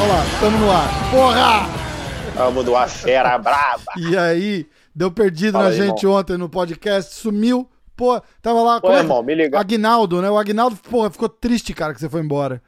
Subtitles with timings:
[0.00, 1.10] Olha lá, estamos no ar.
[1.10, 1.66] Porra!
[2.34, 3.82] Vamos do A Fera Braba.
[3.96, 6.18] E aí, deu perdido Fala na aí, gente irmão.
[6.18, 7.68] ontem no podcast, sumiu.
[7.94, 8.80] Pô, tava lá.
[8.80, 9.58] Pô, como é que- irmão, me liga.
[9.60, 10.30] Aguinaldo, né?
[10.30, 12.62] O Aguinaldo, porra, ficou triste, cara, que você foi embora.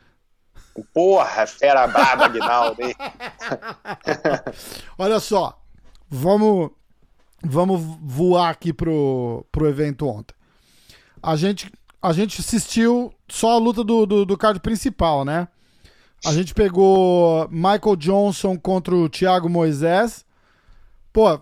[0.93, 2.95] Porra, Fera Braba, Aguinaldo, hein?
[4.99, 5.59] Olha só,
[6.09, 6.71] vamos,
[7.45, 10.35] vamos voar aqui pro, pro evento ontem.
[11.23, 11.71] A gente,
[12.03, 15.49] a gente assistiu só a luta do, do, do card principal, né?
[16.25, 20.25] A gente pegou Michael Johnson contra o Thiago Moisés.
[21.13, 21.39] Pô,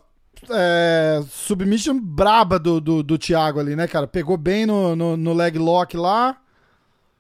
[0.51, 4.09] é, submission braba do, do, do Thiago ali, né, cara?
[4.09, 6.37] Pegou bem no, no, no leg lock lá.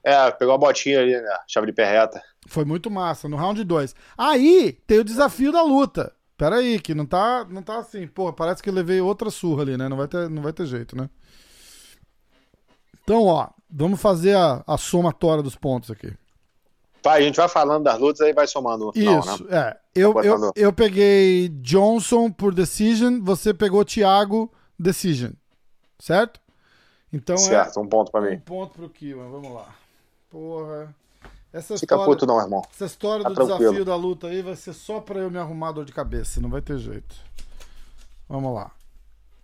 [0.02, 1.36] É, pegou a botinha ali, né?
[1.46, 2.20] Chave de pé reta.
[2.48, 3.94] Foi muito massa, no round 2.
[4.18, 6.12] Aí tem o desafio da luta.
[6.42, 8.04] Pera aí, que não tá, não tá assim.
[8.04, 9.88] Pô, parece que eu levei outra surra ali, né?
[9.88, 11.08] Não vai ter, não vai ter jeito, né?
[13.00, 16.12] Então, ó, vamos fazer a, a somatória dos pontos aqui.
[17.00, 19.56] Vai, a gente vai falando das lutas aí vai somando no final, Isso, né?
[19.56, 19.76] é.
[19.94, 25.30] Eu, eu, eu peguei Johnson por decision, você pegou Thiago decision.
[25.96, 26.40] Certo?
[27.12, 28.40] Então Certo, um ponto pra é um mim.
[28.40, 29.28] ponto pro Kiwan.
[29.28, 29.68] Vamos lá.
[30.28, 30.92] Porra.
[31.52, 32.04] Essa Fica história...
[32.06, 32.62] puto não, irmão.
[32.74, 33.58] Essa história Tá do tranquilo.
[33.58, 36.48] desafio da luta aí vai ser só pra eu me arrumar dor de cabeça, não
[36.48, 37.14] vai ter jeito.
[38.28, 38.70] Vamos lá.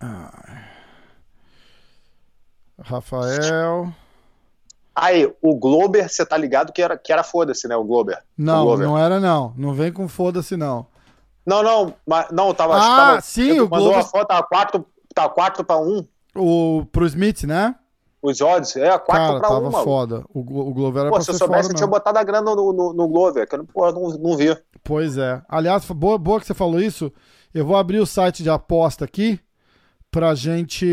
[0.01, 0.65] Ai.
[2.81, 3.93] Rafael.
[4.95, 7.77] Aí, o Glober, você tá ligado que era, que era foda-se, né?
[7.77, 8.17] O Glober.
[8.19, 8.87] O Não, Glover.
[8.87, 9.53] não era não.
[9.57, 10.87] Não vem com foda-se não.
[11.47, 12.77] Não, não, mas, não, tava.
[12.77, 16.05] Ah, tava, sim, o mandou Glover- a foto, tava 4 tava quatro pra 1.
[16.37, 17.75] O pro Smith, né?
[18.21, 19.85] Os odds, é, 4 Cara, pra 1, tava mano.
[19.85, 20.25] foda.
[20.35, 22.93] O, o Glover era Pô, se eu soubesse, eu tinha botado a grana no, no,
[22.93, 24.57] no Glover, que eu não, porra, não, não vi.
[24.83, 25.41] Pois é.
[25.49, 27.13] Aliás, boa, boa que você falou isso.
[27.55, 29.41] Eu vou abrir o site de aposta aqui
[30.11, 30.87] pra gente.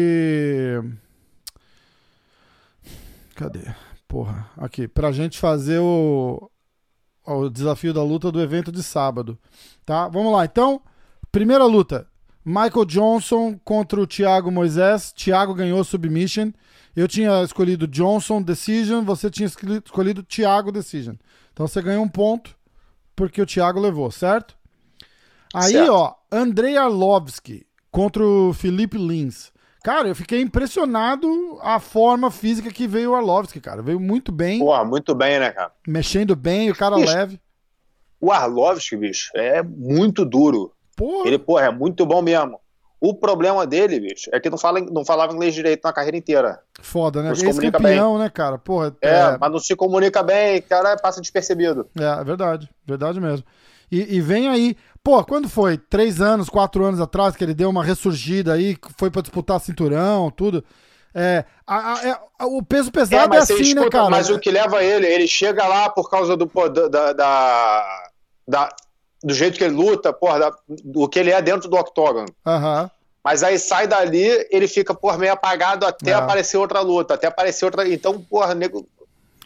[3.35, 3.73] Cadê?
[4.07, 4.87] Porra, aqui.
[4.87, 6.49] Pra gente fazer o,
[7.25, 9.37] o desafio da luta do evento de sábado.
[9.85, 10.07] Tá?
[10.07, 10.45] Vamos lá.
[10.45, 10.81] Então,
[11.31, 12.07] primeira luta.
[12.45, 15.11] Michael Johnson contra o Thiago Moisés.
[15.11, 16.51] Thiago ganhou submission.
[16.95, 21.15] Eu tinha escolhido Johnson Decision, você tinha escolhi- escolhido Thiago Decision.
[21.51, 22.55] Então você ganhou um ponto
[23.15, 24.55] porque o Thiago levou, certo?
[25.53, 25.91] Aí, Certo.
[25.91, 29.51] ó, Andrei Arlovski contra o Felipe Lins.
[29.83, 31.27] Cara, eu fiquei impressionado
[31.61, 33.81] a forma física que veio o Arlovski, cara.
[33.81, 35.71] Veio muito bem, Porra, muito bem, né, cara?
[35.87, 37.07] mexendo bem, o cara Bicho.
[37.13, 37.39] leve.
[38.19, 40.73] O Arlovski, bicho, é muito duro.
[40.95, 42.59] Pô, Ele, porra, é muito bom mesmo.
[43.01, 46.59] O problema dele, bicho, é que não, fala, não falava inglês direito na carreira inteira.
[46.81, 47.29] foda, né?
[47.29, 48.57] não se comunica Ex-campeão, né, cara?
[48.57, 51.87] Porra, É, é, mas não se comunica bem, cara, passa despercebido.
[51.99, 53.45] É, é verdade, verdade mesmo.
[53.91, 55.77] E, e vem aí, pô, quando foi?
[55.77, 60.31] Três anos, quatro anos atrás que ele deu uma ressurgida aí, foi pra disputar cinturão,
[60.31, 60.63] tudo.
[61.13, 64.09] É, a- a- é, a- o peso É, pesado é, você assim, né, escuta, cara?
[64.09, 66.45] mas o que leva ele, ele chega lá por causa do,
[66.89, 68.09] da, da-
[68.47, 68.69] da-
[69.25, 72.27] do jeito que ele luta, porra, da- do que ele é dentro do octógono.
[72.45, 72.89] Aham.
[73.23, 76.13] Mas aí sai dali, ele fica, porra, meio apagado até É.
[76.13, 77.89] aparecer outra luta, até aparecer outra.
[77.89, 78.87] Então, porra, nego,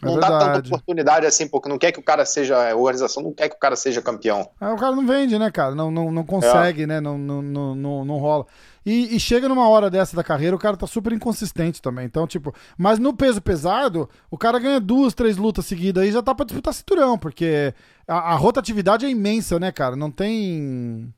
[0.02, 2.70] É não dá tanta oportunidade assim, porque não quer que o cara seja.
[2.70, 4.48] A organização não quer que o cara seja campeão.
[4.60, 5.74] Aí o cara não vende, né, cara?
[5.74, 7.00] Não, não, não consegue, né?
[7.00, 8.46] Não, não, não, não, não rola.
[8.84, 12.06] E, e chega numa hora dessa da carreira, o cara tá super inconsistente também.
[12.06, 16.22] Então, tipo, mas no peso pesado, o cara ganha duas, três lutas seguidas aí já
[16.22, 17.74] tá pra disputar cinturão, porque
[18.08, 19.96] a, a rotatividade é imensa, né, cara?
[19.96, 21.12] Não tem.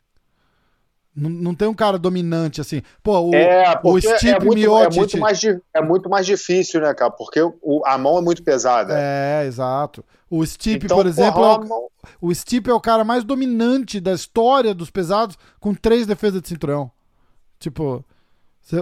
[1.14, 2.80] Não, não tem um cara dominante assim.
[3.02, 4.96] Pô, o, é, o porque é muito, é, Miocic.
[4.98, 7.10] muito mais, é muito mais difícil, né, cara?
[7.10, 8.94] Porque o- a mão é muito pesada.
[8.96, 10.02] É, exato.
[10.30, 11.90] O Stipe, então, por exemplo, porra, é o-
[12.30, 16.48] O Stipe é o cara mais dominante da história dos pesados com três defesas de
[16.48, 16.90] cinturão.
[17.58, 18.02] Tipo,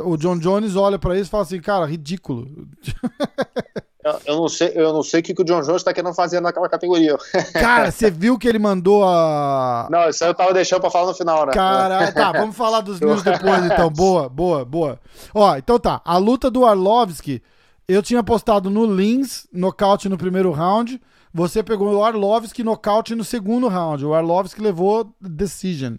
[0.05, 2.47] o John Jones olha pra isso e fala assim, cara, ridículo.
[4.03, 6.15] eu, eu não sei, eu não sei o que, que o John Jones tá querendo
[6.15, 7.17] fazer naquela categoria.
[7.53, 9.89] Cara, você viu que ele mandou a.
[9.91, 11.53] Não, isso aí eu tava deixando pra falar no final, né?
[11.53, 13.91] Caralho, tá, vamos falar dos news depois então.
[14.01, 15.01] Boa, boa, boa.
[15.35, 16.01] Ó, então tá.
[16.05, 17.43] A luta do Arlovski,
[17.87, 21.01] eu tinha apostado no Lins, nocaute no primeiro round.
[21.33, 24.05] Você pegou o Arlovski, nocaute no segundo round.
[24.07, 25.97] O Arlovski levou decision.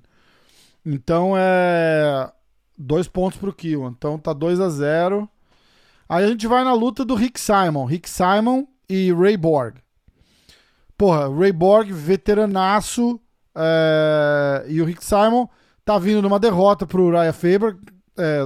[0.86, 2.32] Então é.
[2.78, 3.86] Dois pontos pro Kill.
[3.88, 5.30] Então tá 2 a 0
[6.12, 7.86] Aí a gente vai na luta do Rick Simon.
[7.86, 9.78] Rick Simon e Ray Borg.
[10.98, 13.18] Porra, Ray Borg, veteranaço.
[13.56, 15.48] é, E o Rick Simon
[15.86, 17.78] tá vindo numa derrota pro Uriah Faber.
[18.18, 18.46] É,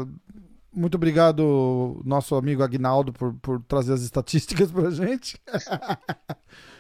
[0.72, 5.36] muito obrigado, nosso amigo Agnaldo, por, por trazer as estatísticas pra gente.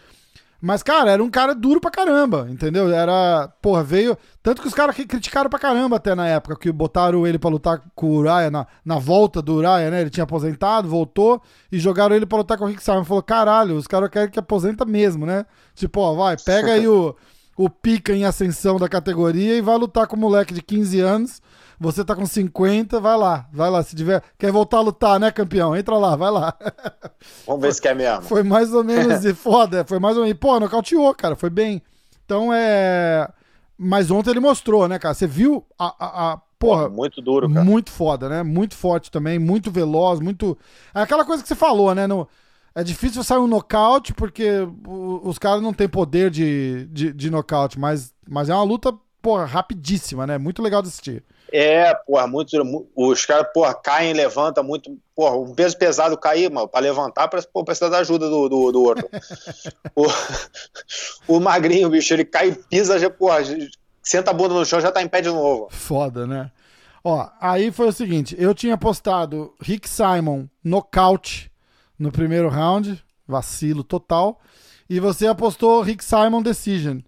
[0.65, 2.91] Mas, cara, era um cara duro pra caramba, entendeu?
[2.91, 4.17] Era, porra, veio.
[4.41, 7.83] Tanto que os caras criticaram pra caramba até na época, que botaram ele pra lutar
[7.93, 10.01] com o Uriah, na, na volta do Uriah, né?
[10.01, 11.39] Ele tinha aposentado, voltou
[11.71, 13.05] e jogaram ele pra lutar com o Rick Simon.
[13.05, 15.45] Falou, caralho, os caras querem que aposenta mesmo, né?
[15.75, 17.15] Tipo, ó, vai, pega aí o,
[17.55, 21.41] o pica em ascensão da categoria e vai lutar com o moleque de 15 anos.
[21.79, 23.83] Você tá com 50, vai lá, vai lá.
[23.83, 24.23] Se tiver.
[24.37, 25.75] Quer voltar a lutar, né, campeão?
[25.75, 26.57] Entra lá, vai lá.
[27.45, 28.21] Vamos ver se quer mesmo.
[28.23, 29.83] Foi mais ou menos foda.
[29.85, 30.39] Foi mais ou menos.
[30.39, 31.35] Pô, nocauteou, cara.
[31.35, 31.81] Foi bem.
[32.25, 33.29] Então é.
[33.77, 35.13] Mas ontem ele mostrou, né, cara?
[35.13, 35.85] Você viu a.
[35.99, 36.41] a, a...
[36.57, 37.65] Porra, muito duro, cara.
[37.65, 38.41] Muito foda, né?
[38.41, 40.57] Muito forte também, muito veloz, muito.
[40.93, 42.07] É aquela coisa que você falou, né?
[42.07, 42.27] No...
[42.73, 47.79] É difícil sair um nocaute porque os caras não têm poder de, de, de nocaute,
[47.79, 50.37] mas, mas é uma luta, porra, rapidíssima, né?
[50.37, 51.23] Muito legal de assistir.
[51.51, 52.51] É, porra, muito,
[52.95, 57.41] os caras, porra, caem, levanta muito, porra, um peso pesado cair, mano, pra levantar, pra,
[57.41, 59.07] porra, precisa da ajuda do, do, do outro.
[59.95, 60.05] o,
[61.37, 63.37] o magrinho, bicho, ele cai e pisa, já, porra,
[64.01, 65.67] senta a bunda no chão, já tá em pé de novo.
[65.71, 66.51] Foda, né?
[67.03, 71.51] Ó, aí foi o seguinte, eu tinha postado Rick Simon nocaute
[71.97, 74.41] no primeiro round, vacilo total,
[74.89, 76.99] e você apostou Rick Simon decision.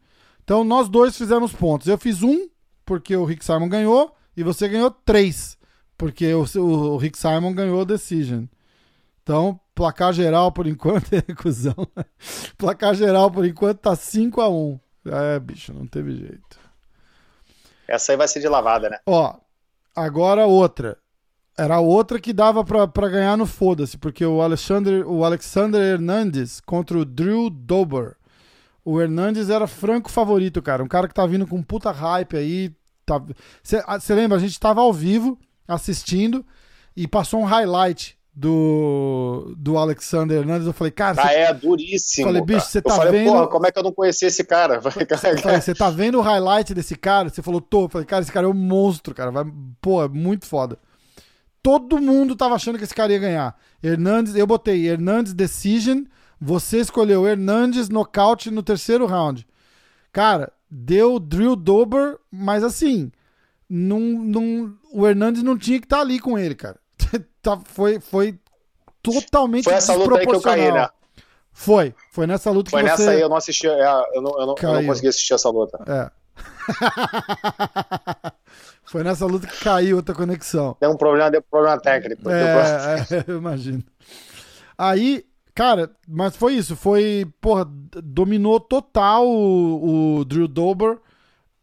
[0.44, 1.88] Então nós dois fizemos pontos.
[1.88, 2.48] Eu fiz um,
[2.86, 5.57] porque o Rick Simon ganhou, e você ganhou três,
[5.98, 8.45] porque o, o, Rick Simon ganhou a Decision.
[9.24, 11.75] Então, placar geral por enquanto é cuzão.
[12.56, 16.60] placar geral por enquanto tá 5 a 1 É, bicho, não teve jeito.
[17.88, 19.00] Essa aí vai ser de lavada, né?
[19.07, 19.36] Ó,
[19.95, 20.98] agora outra.
[21.57, 26.62] Era outra que dava pra, pra ganhar no foda-se, porque o Alexander, o Alexander Hernandes
[26.62, 28.16] contra o Drew Dober.
[28.86, 30.84] O Hernandes era franco favorito, cara.
[30.84, 32.76] Um cara que tá vindo com puta hype aí,
[33.63, 34.13] você tá...
[34.13, 34.38] lembra?
[34.38, 36.45] A gente estava ao vivo assistindo
[36.95, 40.68] e passou um highlight do, do Alexander Hernandes.
[40.68, 41.19] Eu falei, cara.
[41.19, 41.33] Ah, cê...
[41.33, 42.27] é duríssimo.
[42.27, 43.31] Falei, bicho, você tá falei, vendo.
[43.31, 44.80] Porra, como é que eu não conheci esse cara?
[45.59, 47.30] Você tá vendo o highlight desse cara?
[47.30, 47.86] Você falou, tô.
[47.86, 49.31] Eu falei, cara, esse cara é um monstro, cara.
[49.31, 49.44] Vai...
[49.81, 50.77] Pô, é muito foda.
[51.63, 53.57] Todo mundo tava achando que esse cara ia ganhar.
[53.81, 56.03] Hernandes, eu botei Hernandes Decision.
[56.39, 59.48] Você escolheu Hernandes nocaute no terceiro round.
[60.13, 63.12] Cara, deu Drill Dober, mas assim,
[63.69, 66.80] num, num, o Hernandes não tinha que estar tá ali com ele, cara.
[67.40, 68.38] Tá, foi, foi
[69.02, 70.90] totalmente Foi essa luta aí que eu caí, né?
[71.54, 73.10] Foi, foi nessa luta foi que nessa você...
[73.10, 75.80] aí eu não assisti, é, eu não, eu não, eu não consegui assistir essa luta.
[75.88, 76.12] É.
[78.84, 80.75] foi nessa luta que caiu outra conexão.
[80.80, 82.30] Deu um problema, deu um problema técnico.
[82.30, 83.81] É, é, eu imagino.
[84.78, 85.25] Aí,
[85.57, 86.75] Cara, mas foi isso.
[86.75, 87.65] Foi, porra,
[88.04, 91.00] dominou total o, o Drew Dober.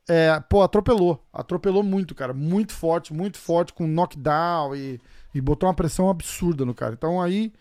[0.08, 1.24] É, pô, atropelou.
[1.32, 2.34] Atropelou muito, cara.
[2.34, 5.00] Muito forte, muito forte, com knockdown e,
[5.32, 6.94] e botou uma pressão absurda no cara.
[6.94, 7.52] Então aí,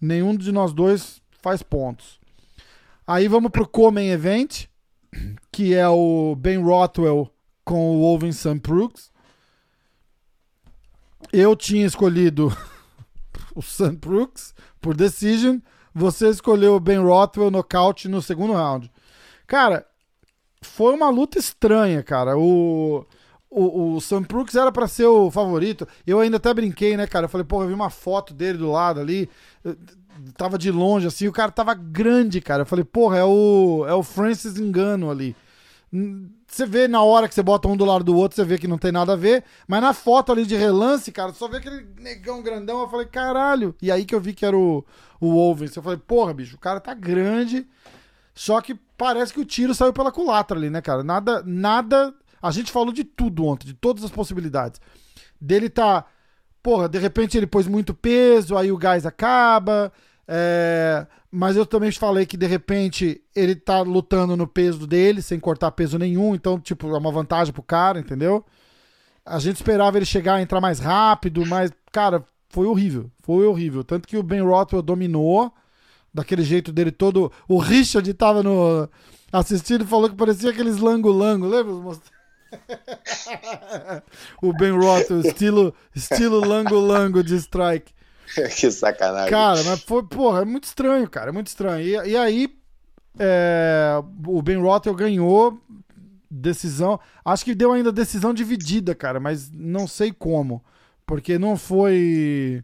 [0.00, 2.18] nenhum de nós dois faz pontos.
[3.06, 4.66] Aí vamos pro Comen Event,
[5.52, 7.32] que é o Ben Rothwell
[7.64, 9.12] com o Owen Sam Brooks.
[11.32, 12.52] Eu tinha escolhido
[13.54, 15.60] o Sam Brooks por decision.
[15.98, 18.92] Você escolheu o Ben Rothwell nocaute no segundo round.
[19.46, 19.86] Cara,
[20.60, 22.36] foi uma luta estranha, cara.
[22.36, 23.06] O,
[23.48, 25.88] o, o Sam Brooks era para ser o favorito.
[26.06, 27.24] Eu ainda até brinquei, né, cara?
[27.24, 29.30] Eu falei, porra, eu vi uma foto dele do lado ali.
[30.36, 32.60] Tava de longe, assim, o cara tava grande, cara.
[32.60, 35.34] Eu falei, porra, é o, é o Francis Engano ali.
[36.46, 38.68] Você vê na hora que você bota um do lado do outro, você vê que
[38.68, 39.44] não tem nada a ver.
[39.66, 42.80] Mas na foto ali de relance, cara, só vê aquele negão grandão.
[42.80, 43.74] Eu falei, caralho.
[43.82, 44.84] E aí que eu vi que era o,
[45.20, 45.74] o Wolves.
[45.74, 47.66] Eu falei, porra, bicho, o cara tá grande.
[48.34, 51.02] Só que parece que o tiro saiu pela culatra ali, né, cara?
[51.02, 52.14] Nada, nada.
[52.40, 54.80] A gente falou de tudo ontem, de todas as possibilidades.
[55.40, 56.04] Dele tá.
[56.62, 59.92] Porra, de repente ele pôs muito peso, aí o gás acaba.
[60.28, 65.38] É, mas eu também falei que de repente ele tá lutando no peso dele, sem
[65.38, 68.44] cortar peso nenhum, então, tipo, é uma vantagem pro cara, entendeu?
[69.24, 73.10] A gente esperava ele chegar entrar mais rápido, mas, cara, foi horrível.
[73.22, 73.84] Foi horrível.
[73.84, 75.52] Tanto que o Ben Rothwell dominou
[76.14, 77.30] daquele jeito dele todo.
[77.48, 78.88] O Richard tava no
[79.32, 81.72] assistindo e falou que parecia aqueles lango-lango, lembra?
[84.40, 87.92] o Ben Rothwell, estilo, estilo lango-lango de strike.
[88.56, 89.30] que sacanagem.
[89.30, 91.80] Cara, mas foi, porra, é muito estranho, cara, é muito estranho.
[91.84, 92.56] E, e aí,
[93.18, 95.60] é, o Ben Rothwell ganhou
[96.30, 96.98] decisão.
[97.24, 100.62] Acho que deu ainda decisão dividida, cara, mas não sei como.
[101.06, 102.62] Porque não foi.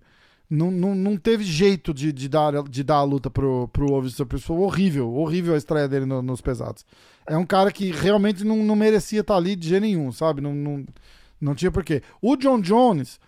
[0.51, 4.15] Não, não, não teve jeito de, de, dar, de dar a luta pro, pro Ovis
[4.41, 6.85] Foi horrível, horrível a estreia dele no, nos pesados.
[7.27, 10.43] É um cara que realmente não, não merecia estar ali de jeito nenhum, sabe?
[10.43, 10.85] Não, não,
[11.41, 12.03] não tinha porquê.
[12.21, 13.19] O John Jones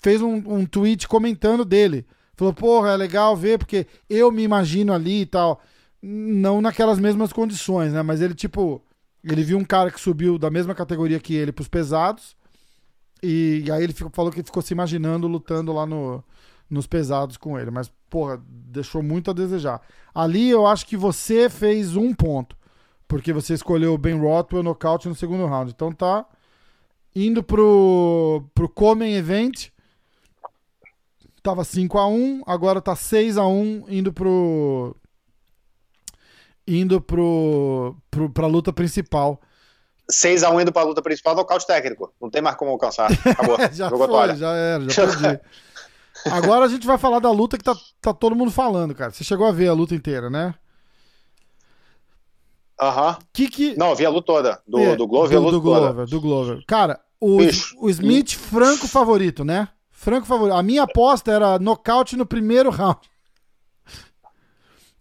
[0.00, 2.06] fez um, um tweet comentando dele.
[2.36, 5.60] Falou, porra, é legal ver, porque eu me imagino ali e tal.
[6.02, 8.02] não naquelas mesmas condições, né?
[8.02, 8.82] Mas ele, tipo,
[9.22, 12.36] ele viu um cara que subiu da mesma categoria que ele pros pesados.
[13.22, 16.24] E, aí ele ficou, falou que ficou se imaginando lutando lá no,
[16.68, 17.70] nos pesados com ele.
[17.70, 19.80] Mas, porra, deixou muito a desejar.
[20.14, 22.56] Ali eu acho que você fez um ponto.
[23.06, 25.70] Porque você escolheu o Ben Rothwell nocaute no segundo round.
[25.70, 26.26] Então tá
[27.14, 29.68] indo pro, pro Common Event.
[31.42, 34.96] Tava 5x1, agora tá 6x1 indo pro.
[36.66, 39.40] Indo pro, pro, pra luta principal.
[40.10, 42.12] 6x1 indo pra luta principal, nocaute técnico.
[42.20, 43.10] Não tem mais como alcançar.
[43.10, 43.56] Acabou.
[43.72, 44.36] já Jogou foi, toalha.
[44.36, 45.40] já era, já perdi.
[46.30, 49.10] Agora a gente vai falar da luta que tá, tá todo mundo falando, cara.
[49.10, 50.54] Você chegou a ver a luta inteira, né?
[52.80, 53.10] Aham.
[53.10, 53.18] Uh -huh.
[53.32, 53.76] que que...
[53.76, 54.62] Não, vi a luta toda.
[54.66, 56.64] Do, é, do Glover, do, do Glover, do Glover.
[56.68, 57.38] Cara, o,
[57.78, 59.68] o Smith, franco favorito, né?
[60.02, 60.56] Franco favorito.
[60.56, 62.98] A minha aposta era nocaute no primeiro round.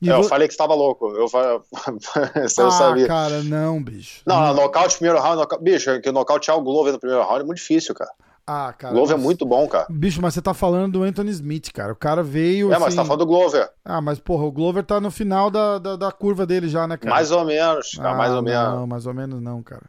[0.03, 1.07] É, eu falei que estava louco.
[1.09, 1.37] Eu, Você
[2.61, 3.07] ah, não sabia.
[3.07, 4.21] cara, não, bicho.
[4.27, 4.53] Não, não.
[4.53, 5.37] nocaute primeiro round.
[5.37, 5.63] Nocaute...
[5.63, 8.11] Bicho, que nocautear o Glover no primeiro round é muito difícil, cara.
[8.45, 8.93] Ah, cara.
[8.93, 9.23] Glover mas...
[9.23, 9.87] é muito bom, cara.
[9.89, 11.93] Bicho, mas você tá falando do Anthony Smith, cara.
[11.93, 12.71] O cara veio.
[12.71, 12.83] É, assim...
[12.85, 13.71] mas tá falando do Glover.
[13.83, 16.95] Ah, mas porra, o Glover tá no final da, da, da curva dele já, né,
[16.95, 17.13] cara?
[17.13, 18.73] Mais ou menos, cara, ah, mais ou menos.
[18.73, 19.83] Não, mais ou menos não, cara.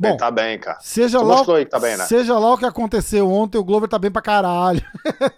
[0.00, 0.78] Bom, ele tá bem, cara.
[0.80, 2.06] Seja lá, o, tá bem, né?
[2.06, 4.82] seja lá o que aconteceu ontem, o Glover tá bem pra caralho.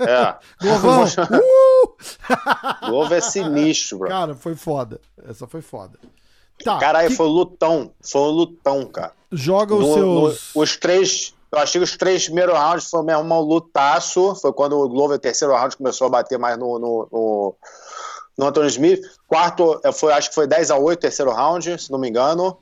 [0.01, 0.35] É.
[0.61, 1.05] Glovão.
[1.05, 1.97] uh!
[2.89, 4.09] Glover é sinistro, bro.
[4.09, 5.01] Cara, foi foda.
[5.27, 5.99] Essa foi foda.
[6.63, 7.17] Tá, Caralho, que...
[7.17, 7.93] foi lutão.
[8.01, 9.13] Foi um lutão, cara.
[9.33, 10.55] Joga os no, seus.
[10.55, 11.35] No, os três.
[11.53, 14.35] Eu achei que os três primeiros rounds foi mesmo um lutaço.
[14.37, 17.57] Foi quando o Glover, terceiro round, começou a bater mais no, no, no,
[18.37, 19.01] no Anthony Smith.
[19.27, 22.59] Quarto, foi, acho que foi 10 a 8 terceiro round, se não me engano.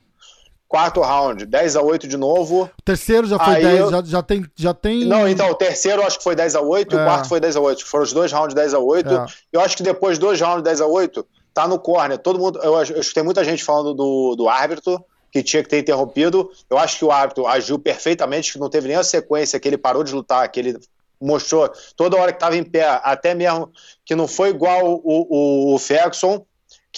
[0.69, 2.65] Quarto round, 10 a 8 de novo.
[2.65, 3.91] O terceiro já foi Aí 10, eu...
[3.91, 5.07] já, já, tem, já tem.
[5.07, 6.99] Não, então, o terceiro acho que foi 10 a 8 é.
[6.99, 9.27] e o quarto foi 10 a 8 Foram os dois rounds 10 a 8 é.
[9.51, 12.19] Eu acho que depois dois rounds 10 a 8 tá no corner.
[12.19, 12.61] Todo mundo.
[12.63, 16.51] Eu, eu escutei muita gente falando do, do árbitro, que tinha que ter interrompido.
[16.69, 19.79] Eu acho que o árbitro agiu perfeitamente, que não teve nem a sequência, que ele
[19.79, 20.79] parou de lutar, que ele
[21.21, 23.73] mostrou toda hora que estava em pé, até mesmo
[24.05, 26.45] que não foi igual o, o, o Ferguson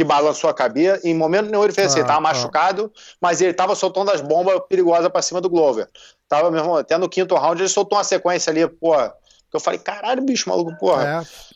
[0.00, 1.06] que balançou a cabeça.
[1.06, 2.22] Em momento nenhum ele fez assim, ah, tava ah.
[2.22, 2.90] machucado,
[3.20, 5.86] mas ele tava soltando as bombas perigosas para cima do Glover.
[6.26, 8.96] Tava mesmo, até no quinto round ele soltou uma sequência ali, pô.
[8.96, 11.22] Que eu falei, caralho, bicho, maluco, porra.
[11.22, 11.50] É.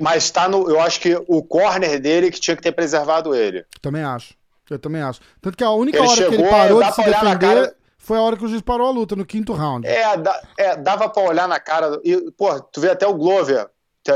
[0.00, 0.70] Mas tá no.
[0.70, 3.64] Eu acho que o corner dele que tinha que ter preservado ele.
[3.82, 4.34] Também acho.
[4.70, 5.20] Eu também acho.
[5.40, 7.76] Tanto que a única ele hora chegou, que ele parou de se defender cara...
[7.98, 9.84] foi a hora que o juiz parou a luta, no quinto round.
[9.88, 12.00] É, da, é dava pra olhar na cara.
[12.04, 13.68] E, pô, tu vê até o Glover,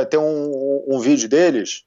[0.09, 1.85] tem um, um vídeo deles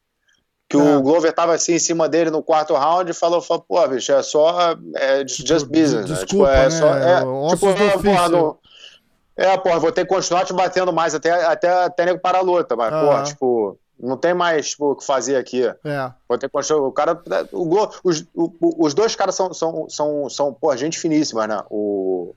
[0.69, 3.87] que o Glover tava assim em cima dele no quarto round e falou, falou pô,
[3.87, 6.05] bicho, é só é, just tipo, business.
[6.05, 6.63] Desculpa, né?
[6.63, 7.19] Tipo, é, só, é,
[7.49, 8.59] tipo, é, porra, no,
[9.37, 12.41] é, porra, vou ter que continuar te batendo mais até, até, até nego para a
[12.41, 13.01] luta, mas, ah.
[13.01, 15.63] porra, tipo, não tem mais tipo, o que fazer aqui.
[15.63, 16.11] É.
[16.27, 16.87] Vou ter que continuar.
[16.87, 17.21] O cara,
[17.51, 18.51] o, os, o,
[18.85, 21.61] os dois caras são, são, são, são porra, gente finíssima, né?
[21.69, 22.33] O,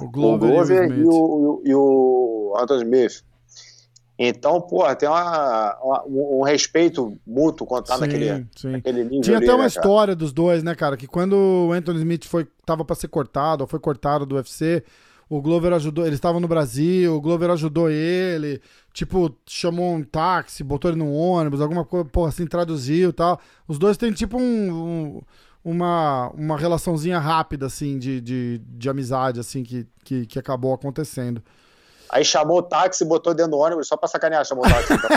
[0.00, 3.24] o Glover, o Glover e, o, e, o, Anthony Smith.
[4.24, 8.68] Então, pô, tem uma, uma, um respeito mútuo quando tá sim, naquele, sim.
[8.68, 9.20] naquele nível.
[9.20, 10.96] Tinha ali, até uma né, história dos dois, né, cara?
[10.96, 14.84] Que quando o Anthony Smith foi, tava pra ser cortado, ou foi cortado do UFC,
[15.28, 16.06] o Glover ajudou.
[16.06, 18.60] Eles estavam no Brasil, o Glover ajudou ele.
[18.92, 23.40] Tipo, chamou um táxi, botou ele no ônibus, alguma coisa, porra, assim, traduziu e tal.
[23.66, 25.22] Os dois têm tipo um, um
[25.64, 31.42] uma, uma relaçãozinha rápida, assim, de, de, de amizade, assim, que, que, que acabou acontecendo.
[32.12, 34.92] Aí chamou o táxi, botou dentro do ônibus só pra sacanear, chamou o táxi.
[34.92, 35.10] Então.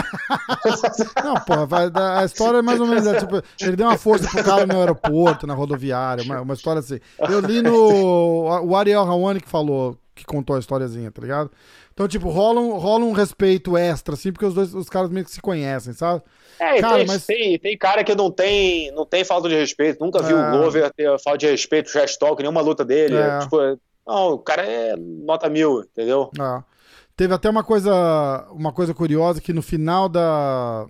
[1.22, 3.06] não, porra, vai, a história é mais ou menos.
[3.06, 6.80] É, tipo, ele deu uma força pro cara no aeroporto, na rodoviária, uma, uma história
[6.80, 6.98] assim.
[7.18, 8.62] Eu li no.
[8.64, 11.50] O Ariel Hawani que falou, que contou a historiazinha, tá ligado?
[11.92, 15.26] Então, tipo, rola um, rola um respeito extra, assim, porque os dois os caras meio
[15.26, 16.22] que se conhecem, sabe?
[16.58, 17.26] É, cara, tem, mas...
[17.26, 20.48] tem, tem cara que não tem, não tem falta de respeito, nunca viu é.
[20.48, 23.16] o Glover ter falta de respeito, trash talk, nenhuma luta dele.
[23.16, 23.38] É.
[23.40, 23.58] Tipo,
[24.06, 26.30] não, o cara é nota mil, entendeu?
[26.38, 26.75] É.
[27.16, 30.86] Teve até uma coisa, uma coisa curiosa que no final da.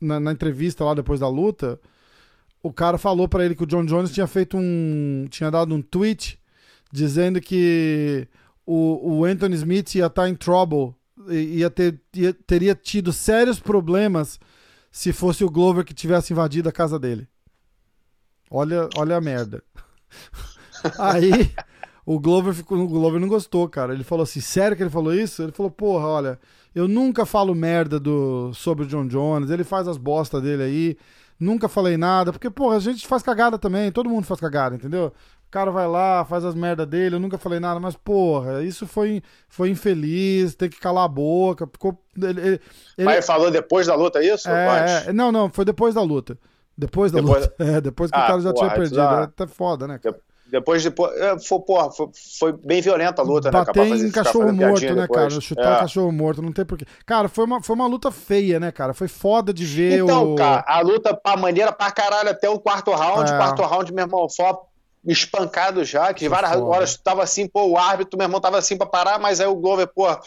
[0.00, 1.80] Na, na entrevista lá depois da luta,
[2.62, 5.26] o cara falou para ele que o John Jones tinha feito um.
[5.30, 6.38] tinha dado um tweet
[6.92, 8.28] dizendo que
[8.66, 10.94] o, o Anthony Smith ia estar tá em trouble,
[11.28, 14.38] ia ter, ia, teria tido sérios problemas
[14.92, 17.26] se fosse o Glover que tivesse invadido a casa dele.
[18.50, 19.62] Olha, olha a merda.
[20.98, 21.52] Aí
[22.06, 23.92] o Glover, ficou, o Glover não gostou, cara.
[23.94, 25.42] Ele falou assim: sério que ele falou isso?
[25.42, 26.38] Ele falou: porra, olha,
[26.74, 30.96] eu nunca falo merda do, sobre o John Jones, ele faz as bostas dele aí.
[31.38, 35.12] Nunca falei nada, porque, porra, a gente faz cagada também, todo mundo faz cagada, entendeu?
[35.48, 38.86] O cara vai lá, faz as merda dele, eu nunca falei nada, mas, porra, isso
[38.86, 41.66] foi, foi infeliz, tem que calar a boca.
[41.66, 42.60] Ficou, ele, ele,
[42.98, 44.48] mas ele falou depois da luta isso?
[44.48, 46.38] É, é, não, não, foi depois da luta.
[46.78, 47.54] Depois da Depois- luta.
[47.64, 49.00] É, depois que o Ah, cara já porra, tinha perdido.
[49.00, 49.98] É até foda, né?
[49.98, 50.16] cara?
[50.54, 50.90] Depois de.
[50.90, 52.08] pô, é, Foi, porra, foi,
[52.38, 53.58] foi bem violenta a luta, né?
[53.64, 55.28] Bater fazer- em ficar cachorro morto, né, depois.
[55.28, 55.40] cara?
[55.40, 55.80] Chutar É.
[55.80, 56.86] cachorro morto, não tem porquê.
[57.04, 58.94] Cara, foi uma, foi uma luta feia, né, cara?
[58.94, 60.36] Foi foda de ver Então, o.
[60.36, 63.28] cara, a luta pra maneira pra caralho até o quarto round.
[63.32, 63.36] É.
[63.36, 64.64] Quarto round, meu irmão, só
[65.04, 66.64] espancado já, que várias foda.
[66.64, 69.54] horas tava assim, pô, o árbitro, meu irmão, tava assim pra parar, mas aí o
[69.56, 70.20] Glover, porra,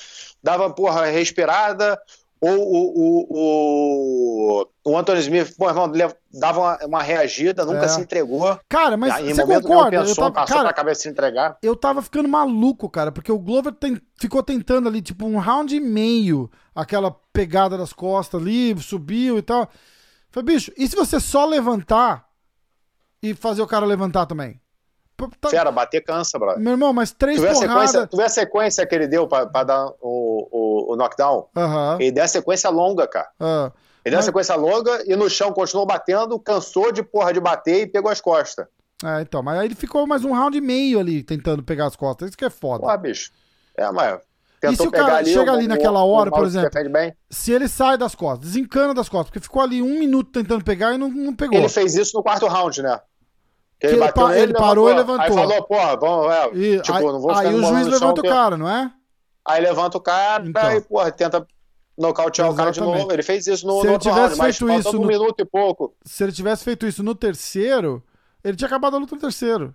[0.44, 2.00] dava, porra, respirada.
[2.40, 2.94] Ou o,
[3.32, 5.92] o, o, o Anthony Smith, pô, irmão,
[6.32, 7.88] dava uma, uma reagida, nunca É.
[7.88, 8.60] se entregou.
[8.70, 9.90] Cara, mas em você concorda?
[9.92, 11.58] nenhum Eu pensou, tava, passou cara, pra cabeça se entregar.
[11.64, 15.76] eu tava ficando maluco, cara, porque o Glover tem- ficou tentando ali, tipo, um round
[15.76, 19.68] e meio, aquela pegada das costas ali, subiu e tal.
[20.30, 22.28] Falei, bicho, e se você só levantar
[23.24, 24.62] e fazer o cara levantar também?
[25.42, 26.62] Tá- Fera, bater cansa, brother.
[26.62, 29.28] Meu irmão, mas três Tu vê, a sequência, tu vê a sequência que ele deu
[29.28, 31.48] pra, pra dar o, o, o knockdown?
[31.56, 31.98] Aham.
[32.00, 33.28] Ele deu a sequência longa, cara.
[33.40, 33.72] ah.
[34.06, 37.40] Ele deu Mas- a sequência longa e no chão continuou batendo, cansou de porra de
[37.42, 38.66] bater e pegou as costas.
[39.04, 41.96] É, então, mas aí ele ficou mais um round e meio ali tentando pegar as
[41.96, 42.30] costas.
[42.30, 42.82] Isso que é foda.
[42.82, 43.32] Porra, bicho.
[43.76, 44.20] É, mas.
[44.64, 45.32] E se Tentou o cara ali.
[45.34, 46.70] chega ali o- naquela hora, por exemplo.
[47.30, 50.94] Se ele sai das costas, desencana das costas, porque ficou ali um minuto tentando pegar
[50.94, 51.58] e não, não pegou.
[51.60, 53.00] Ele fez isso no quarto round, né?
[53.80, 55.24] Que Que ele pa- ele parou e levantou.
[55.26, 57.88] Aí falou, porra, vamos, é, E tipo, aí, não vou aí ficar o morando juiz
[57.88, 58.92] levanta o cara, não é?
[59.46, 60.72] Aí levanta o cara Então.
[60.72, 61.46] e, porra, tenta
[61.98, 63.02] nocautear o cara de Exatamente.
[63.02, 63.14] novo.
[63.14, 65.08] Ele fez isso no, Se no ele tivesse round, mas feito faltando isso um no-
[65.08, 65.94] minuto e pouco.
[66.04, 68.04] Se ele tivesse feito isso no terceiro,
[68.44, 69.74] ele tinha acabado a luta no terceiro.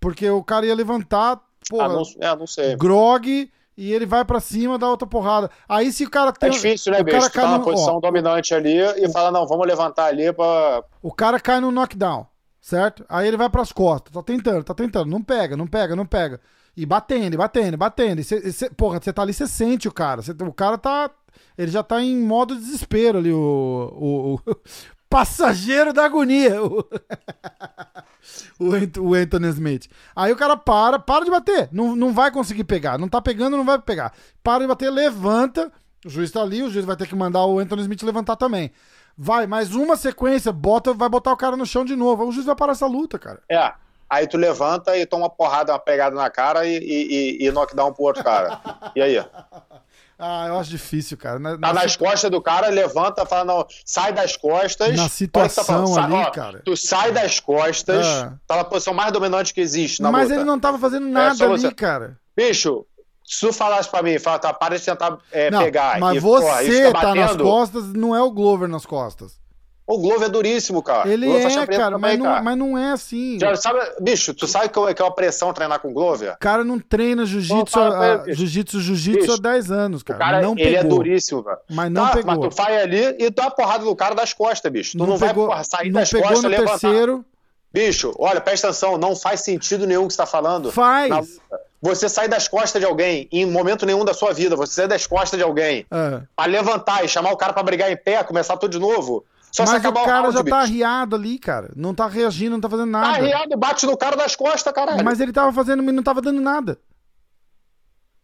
[0.00, 2.76] Porque o cara ia levantar, porra, Ah, não, é, não sei.
[2.76, 5.50] grog, e ele vai pra cima, dá outra porrada.
[5.68, 6.48] Aí se o cara tem.
[6.48, 7.20] É difícil, né, o cara?
[7.28, 10.32] Tu cai tá na no- posição ó, dominante ali e fala, não, vamos levantar ali
[10.32, 10.84] pra...
[11.02, 12.26] O cara cai no knockdown,
[12.64, 13.04] certo?
[13.10, 16.40] Aí ele vai pras costas, tá tentando, tá tentando, não pega, não pega, não pega.
[16.74, 18.20] E batendo, batendo, batendo.
[18.20, 20.22] E cê, e cê- porra, você tá ali, você sente o cara.
[20.22, 21.10] Cê- o cara tá.
[21.58, 23.36] Ele já tá em modo desespero ali, o.
[23.36, 24.56] o, o
[25.10, 26.60] passageiro da agonia.
[26.64, 26.84] O,
[28.98, 29.86] o Anthony Smith.
[30.16, 31.68] Aí o cara para, para de bater.
[31.70, 32.98] Não, não vai conseguir pegar.
[32.98, 34.12] Não tá pegando, não vai pegar.
[34.42, 35.70] Para de bater, levanta.
[36.04, 38.72] O juiz tá ali, o juiz vai ter que mandar o Anthony Smith levantar também.
[39.16, 42.24] Vai, mais uma sequência, bota, vai botar o cara no chão de novo.
[42.26, 43.40] O juiz vai parar essa luta, cara.
[43.48, 43.72] É,
[44.10, 47.50] aí tu levanta e toma uma porrada, uma pegada na cara e, e, e, e
[47.52, 48.60] knockdown pro outro cara.
[48.96, 49.24] E aí?
[50.16, 51.40] Ah, eu acho difícil, cara.
[51.40, 54.96] Na, Tá na- nas costas do cara, levanta, fala, não, sai das costas.
[54.96, 56.62] Na que situação tá falando, sai- ali, ó, cara.
[56.64, 58.30] Tu sai das costas, É.
[58.46, 60.34] tá na posição mais dominante que existe na Mas luta.
[60.36, 62.16] ele não tava fazendo nada só ali, cara.
[62.36, 62.86] Bicho,
[63.24, 65.98] se tu falasse pra mim, fala, tá, para de tentar é, Não, pegar.
[65.98, 69.42] mas e, você porra, tá nas costas, não é o Glover nas costas.
[69.86, 71.06] O Glover é duríssimo, cara.
[71.10, 72.42] Ele Glover é, cara, mas, também, não, cara.
[72.42, 73.38] mas não é assim.
[73.38, 76.32] Já sabe, bicho, tu sabe que é que é uma pressão treinar com o Glover?
[76.32, 77.78] O cara não treina jiu-jitsu,
[78.34, 80.18] jiu-jitsu, jiu-jitsu há Bicho, 10 anos, O cara.
[80.18, 80.98] cara, não ele é pegou.
[80.98, 81.58] duríssimo, velho.
[81.70, 82.34] Mas não tá, pegou.
[82.38, 84.96] Mas tu vai ali e dá a porrada do cara das costas, bicho.
[84.96, 86.78] Tu não, vai pegou, porra, sair não das pegou costas no e levantar.
[86.78, 87.24] terceiro.
[87.70, 90.72] Bicho, olha, presta atenção, não faz sentido nenhum o que você tá falando.
[90.72, 91.10] Faz.
[91.10, 91.22] Na.
[91.82, 95.06] Você sai das costas de alguém em momento nenhum da sua vida, você sai das
[95.06, 96.22] costas de alguém É.
[96.34, 99.24] pra levantar e chamar o cara pra brigar em pé, começar tudo de novo.
[99.52, 101.70] Só se Mas o cara round, já tá arriado ali, cara.
[101.76, 103.18] Não tá reagindo, não tá fazendo Tá nada.
[103.18, 105.04] arriado, bate no cara das costas, caralho.
[105.04, 106.78] Mas ele tava fazendo, não tava dando nada.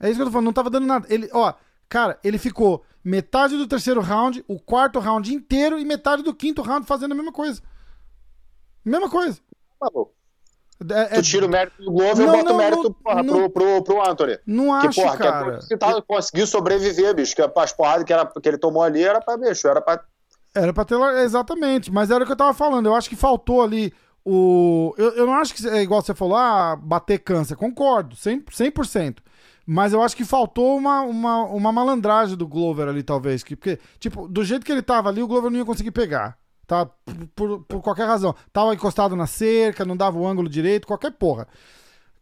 [0.00, 1.06] É isso que eu tô falando, não tava dando nada.
[1.08, 1.52] Ele, ó,
[1.88, 6.62] cara, ele ficou metade do terceiro round, o quarto round inteiro e metade do quinto
[6.62, 7.62] round fazendo a mesma coisa.
[8.84, 9.38] Mesma coisa.
[9.80, 10.12] Maluco.
[10.88, 13.22] É- é- Tu tira o mérito do Glover Não, e bota o mérito não, porra,
[13.22, 13.34] não.
[13.34, 14.38] pro, pro, pro Anthony.
[14.46, 15.58] não Que, acho, porra, que é cara.
[15.68, 17.36] que tá, conseguiu sobreviver, bicho.
[17.36, 20.00] Que as porradas que, era, que ele tomou ali era pra, bicho, era pra.
[20.54, 20.98] Era pra ter.
[21.22, 22.86] Exatamente, mas era o que eu tava falando.
[22.86, 23.92] Eu acho que faltou ali
[24.24, 24.94] o.
[24.96, 27.56] Eu, eu não acho que é igual você falou, ah, bater câncer.
[27.56, 28.44] Concordo, 100%.
[28.50, 29.18] 100%.
[29.66, 33.42] Mas eu acho que faltou uma, uma, uma malandragem do Glover ali, talvez.
[33.44, 36.36] Que, porque, tipo, do jeito que ele tava ali, o Glover não ia conseguir pegar.
[36.70, 36.86] Tá?
[36.86, 38.32] Por, por, por qualquer razão.
[38.52, 41.48] Tava encostado na cerca, não dava o ângulo direito, qualquer porra.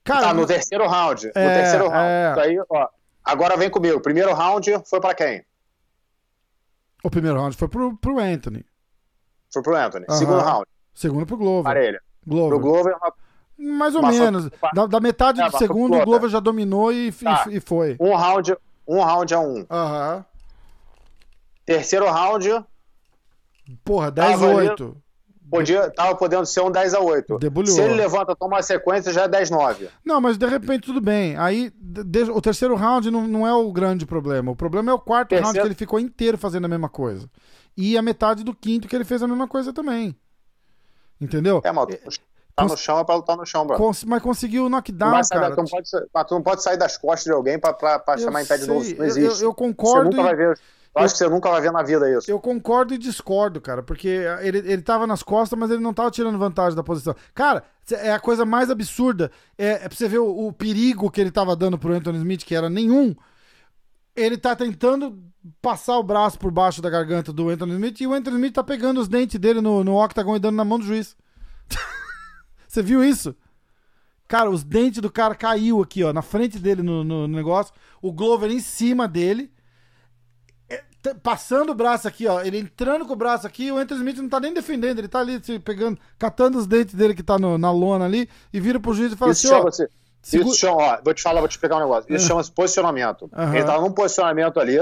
[0.03, 1.27] Cara, Tá, no terceiro round.
[1.27, 2.09] No É, terceiro round.
[2.09, 2.35] é.
[2.41, 2.89] Aí, ó.
[3.23, 4.01] Agora vem comigo.
[4.01, 5.45] Primeiro round foi pra quem?
[7.05, 8.65] o primeiro round foi pro, pro Anthony.
[9.53, 10.07] Foi pro Anthony.
[10.09, 10.19] Aham.
[10.19, 11.65] Segundo round, Segundo pro Glover.
[11.65, 12.01] parelha.
[12.27, 12.49] Glover.
[12.49, 13.15] Pro Glover, uma-
[13.79, 14.49] Mais ou menos.
[14.73, 17.45] Da, da metade É, do segundo, o Glover já dominou e, e- Tá.
[17.51, 17.99] e foi.
[18.01, 18.57] um round,
[18.87, 19.67] um round a um.
[19.71, 20.25] Aham.
[21.67, 22.65] Terceiro round,
[23.85, 24.97] Porra, 10 Tava ali- 8.
[25.51, 27.39] podia, tava podendo ser um 10 a 8.
[27.39, 27.75] Debulhou.
[27.75, 29.89] Se ele levanta, toma uma sequência, já é 10 9.
[30.05, 31.37] Não, mas de repente tudo bem.
[31.37, 34.51] Aí de- o terceiro round não, não é o grande problema.
[34.53, 37.29] O problema é o quarto Terceiro- round que ele ficou inteiro fazendo a mesma coisa.
[37.77, 40.17] E a metade do quinto que ele fez a mesma coisa também.
[41.21, 41.61] Entendeu?
[41.65, 41.89] É, mano,
[42.55, 43.77] tá no chão é pra lutar no chão, bro.
[43.77, 45.51] Cons- mas conseguiu o knockdown, da- cara.
[45.51, 48.19] tu não pode, mas tu não pode sair das costas de alguém pra, pra, pra
[48.19, 48.85] chamar em pé de novo.
[48.85, 49.43] Não eu- existe.
[49.43, 50.59] eu- eu concordo Você nunca e- vai ver.
[50.95, 52.31] Eu acho que você nunca vai ver na vida isso.
[52.31, 54.09] Eu concordo e discordo, cara, porque
[54.41, 57.15] ele, ele tava nas costas, mas ele não tava tirando vantagem da posição.
[57.35, 59.31] Cara, é a coisa mais absurda.
[59.57, 62.45] É, é pra você ver o, o perigo que ele tava dando pro Anthony Smith,
[62.45, 63.15] que era nenhum.
[64.17, 65.23] Ele tá tentando
[65.63, 68.65] passar o braço por baixo da garganta do Anthony Smith e o Anthony Smith tá
[68.65, 71.17] pegando os dentes dele no, no octagon e dando na mão do juiz.
[72.67, 73.37] você viu isso?
[74.27, 77.73] Cara, os dentes do cara caiu aqui, ó, na frente dele no, no negócio.
[78.03, 79.51] O Glover em cima dele.
[81.07, 82.41] É, passando o braço aqui, ó.
[82.41, 83.71] Ele entrando com o braço aqui.
[83.71, 84.99] O Anthony Smith não tá nem defendendo.
[84.99, 88.29] Ele tá ali se pegando, catando os dentes dele que tá no, na lona ali.
[88.53, 89.89] E vira pro juiz e fala Isso assim: ó.
[90.31, 92.15] Isso chama, ó, vou te falar, vou te pegar um negócio.
[92.15, 93.31] Isso chama-se posicionamento.
[93.37, 93.55] Uhum.
[93.55, 94.79] Ele tava num posicionamento ali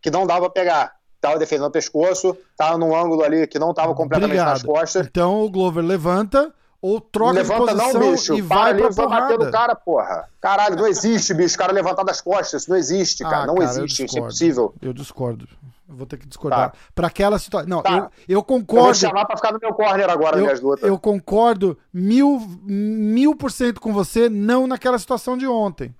[0.00, 0.92] que não dava pra pegar.
[1.20, 4.54] Tava defendendo o pescoço, tava num ângulo ali que não tava completamente Obrigado.
[4.54, 5.06] nas costas.
[5.06, 8.34] Então o Glover levanta, ou troca levanta de posição não, bicho.
[8.34, 9.22] e vai pra porrada.
[9.22, 10.28] bater no cara, porra.
[10.40, 11.54] Caralho, não existe, bicho.
[11.54, 12.66] O cara levantar das costas.
[12.66, 13.42] Não existe, cara.
[13.42, 14.06] Ah, não cara, existe.
[14.06, 14.74] Isso é impossível.
[14.80, 15.46] Eu discordo.
[15.86, 16.70] Eu vou ter que discordar.
[16.70, 16.78] Tá.
[16.94, 17.68] Para aquela situação.
[17.68, 18.10] Não, tá.
[18.28, 18.80] eu, eu concordo.
[18.80, 20.88] Eu vou chamar pra ficar no meu corner agora, eu, minhas lutas.
[20.88, 25.94] Eu concordo mil, mil por cento com você, não naquela situação de ontem.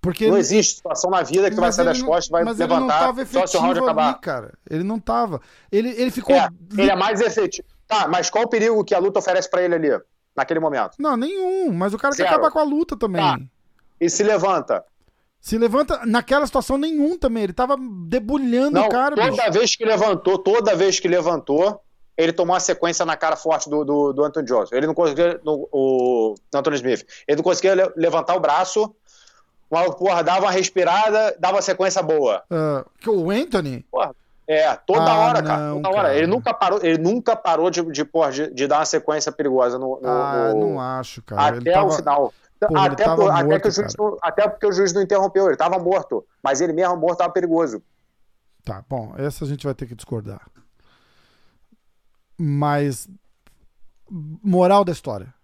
[0.00, 2.76] Porque não existe situação na vida que tu vai sair das costas, vai mas levantar
[2.76, 4.08] ele não tava só se o round acabar.
[4.08, 4.54] Ali, cara.
[4.68, 5.40] Ele não tava.
[5.72, 6.36] Ele, ele ficou.
[6.36, 7.66] É, ele é mais efetivo.
[7.86, 9.88] Tá, mas qual o perigo que a luta oferece para ele ali,
[10.36, 10.96] naquele momento?
[10.98, 11.72] Não, nenhum.
[11.72, 12.28] Mas o cara Zero.
[12.28, 13.22] quer acabar com a luta também.
[13.22, 13.38] Tá.
[14.00, 14.84] E se levanta?
[15.40, 17.44] Se levanta, naquela situação nenhum também.
[17.44, 19.14] Ele tava debulhando não, o cara.
[19.14, 19.52] Toda bicho.
[19.52, 21.80] vez que levantou, toda vez que levantou,
[22.16, 24.74] ele tomou uma sequência na cara forte do, do, do Anthony Johnson.
[24.74, 25.38] Ele não conseguia.
[25.44, 27.06] No, o Anthony Smith.
[27.28, 28.94] Ele não conseguia levantar o braço
[29.70, 32.42] o maluco, porra, dava uma respirada, dava uma sequência boa.
[32.50, 33.84] Uh, o Anthony?
[33.90, 34.14] Porra,
[34.46, 35.72] é, toda ah, hora, não, cara.
[35.72, 35.96] Toda cara.
[35.96, 36.16] hora.
[36.16, 39.78] Ele nunca parou, ele nunca parou de, de, porra, de, de dar uma sequência perigosa
[39.78, 40.00] no.
[40.00, 40.60] no ah, no...
[40.60, 41.58] não acho, cara.
[41.58, 41.86] Até tava...
[41.86, 42.34] o final.
[42.60, 45.56] Até, por, morto, até, que o juiz não, até porque o juiz não interrompeu, ele
[45.56, 46.24] tava morto.
[46.42, 47.82] Mas ele mesmo morto tava perigoso.
[48.64, 50.40] Tá, bom, essa a gente vai ter que discordar.
[52.38, 53.08] Mas.
[54.10, 55.34] Moral da história.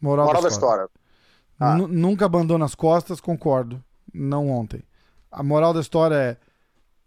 [0.00, 0.88] Moral, moral da, história.
[1.58, 1.84] Da história.
[1.84, 1.88] Ah.
[1.88, 3.82] Nunca abandona as costas, concordo.
[4.12, 4.82] Não ontem.
[5.30, 6.36] A moral da história é: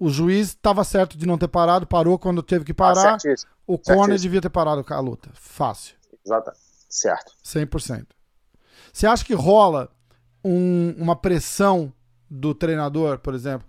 [0.02, 3.18] o juiz estava certo de não ter parado, parou quando teve que parar.
[3.18, 3.36] Ah,
[3.68, 5.30] o corner devia ter parado a luta.
[5.36, 5.96] Fácil.
[6.26, 6.52] Exato.
[6.90, 7.34] Certo.
[7.46, 8.08] 100%.
[8.92, 9.92] Você acha que rola
[10.44, 11.94] um, uma pressão
[12.28, 13.68] do treinador, por exemplo?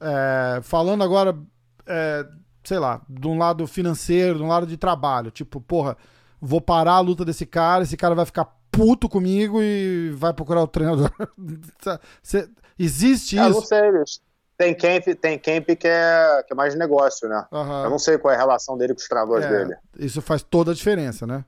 [0.00, 1.38] É, falando agora,
[1.86, 2.26] é,
[2.64, 5.30] sei lá, de um lado financeiro, de um lado de trabalho.
[5.30, 5.94] Tipo, porra,
[6.40, 10.62] vou parar a luta desse cara, esse cara vai ficar puto comigo e vai procurar
[10.62, 11.12] o treinador.
[12.22, 13.44] Cê, existe isso?
[13.44, 14.25] Eu não sei, bicho.
[14.56, 17.44] Tem camp, tem camp que, é, que é mais negócio, né?
[17.52, 17.84] Uhum.
[17.84, 19.76] Eu não sei qual é a relação dele com os treinadores é, dele.
[19.98, 21.44] Isso faz toda a diferença, né?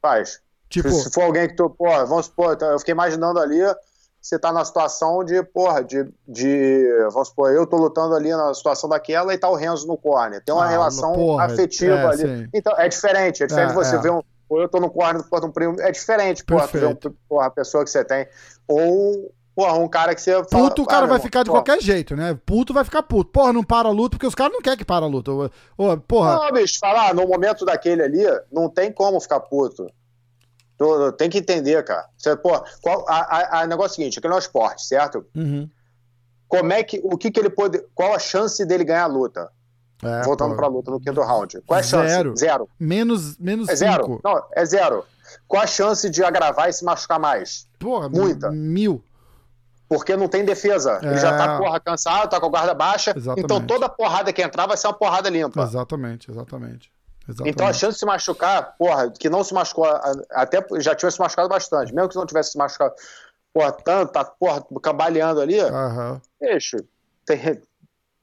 [0.00, 0.40] Faz.
[0.68, 3.60] Tipo, se, se for alguém que tu, porra, vamos supor, eu fiquei imaginando ali,
[4.20, 8.54] você tá na situação de, porra, de, de, vamos supor, eu tô lutando ali na
[8.54, 10.42] situação daquela e tá o Renzo no corner.
[10.44, 12.18] Tem uma ah, relação porra, afetiva é, ali.
[12.18, 12.48] Sim.
[12.54, 13.98] Então, é diferente, é diferente é, você é.
[13.98, 16.68] ver um, ou eu tô no corner do um primo, é diferente, porra,
[17.00, 18.26] tu porra, a pessoa que você tem.
[18.68, 21.62] Ou, porra, um cara que você fala, Puto o cara vai ficar de porra.
[21.62, 22.38] qualquer jeito, né?
[22.46, 23.30] Puto vai ficar puto.
[23.30, 25.30] Porra, não para a luta, porque os caras não querem que para a luta.
[26.08, 26.36] Porra.
[26.36, 29.86] Não, bicho, falar, no momento daquele ali, não tem como ficar puto.
[31.18, 32.06] Tem que entender, cara.
[32.16, 35.26] Você, porra, qual, a, a, a negócio é o seguinte, aquele é um esporte, certo?
[35.36, 35.68] Uhum.
[36.48, 39.50] Como é que, o que que ele pode, qual a chance dele ganhar a luta?
[40.02, 41.60] É, Voltando para a luta no quinto round.
[41.66, 42.08] Qual é a chance?
[42.08, 42.34] Zero.
[42.34, 42.68] Zero.
[42.78, 43.90] Menos, menos é cinco.
[43.90, 44.20] zero.
[44.24, 45.04] Não, é zero.
[45.46, 47.68] Qual a chance de agravar e se machucar mais?
[47.78, 48.50] Porra, muita.
[48.50, 49.04] Mil.
[49.90, 51.00] Porque não tem defesa.
[51.02, 51.06] É...
[51.06, 53.12] Ele já tá, porra, cansado, tá com a guarda baixa.
[53.14, 53.44] Exatamente.
[53.44, 55.62] Então toda porrada que entrar vai ser uma porrada limpa.
[55.62, 56.92] Exatamente, exatamente.
[57.28, 57.54] Exatamente.
[57.54, 59.84] Então a chance de se machucar, porra, que não se machucou,
[60.30, 62.94] até já tinha se machucado bastante, mesmo que não tivesse se machucado,
[63.52, 66.20] porra, tanto, tá, porra, cambaleando ali, uhum.
[66.40, 66.78] deixa,
[67.26, 67.60] tem,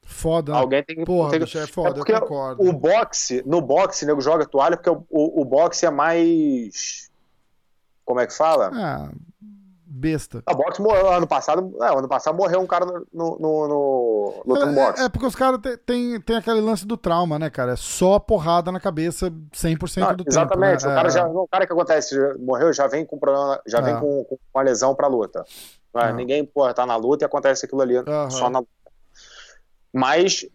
[0.08, 0.54] Foda.
[0.54, 1.04] Alguém tem que.
[1.04, 2.66] Porra, tem, bicho, é foda, é porque eu concordo.
[2.66, 7.10] O boxe, no boxe, nego joga toalha porque o, o, o boxe é mais.
[8.06, 8.70] Como é que fala?
[8.74, 9.10] É,
[9.88, 10.42] besta.
[10.48, 11.76] O boxe morreu ano passado.
[11.82, 13.68] É, ano passado morreu um cara no, no, no,
[14.44, 15.02] no, no é, boxe.
[15.02, 17.72] É, porque os caras têm tem, tem aquele lance do trauma, né, cara?
[17.72, 20.82] É só porrada na cabeça 100% Não, do exatamente.
[20.82, 20.88] tempo.
[20.88, 20.92] Né?
[20.92, 21.10] O, cara é.
[21.10, 24.00] já, o cara que acontece, morreu, já vem com problema, já vem é.
[24.00, 25.44] com, com uma lesão pra luta.
[25.94, 26.12] É.
[26.12, 27.94] Ninguém, porra, tá na luta e acontece aquilo ali
[28.30, 28.78] só na luta
[29.92, 30.46] mas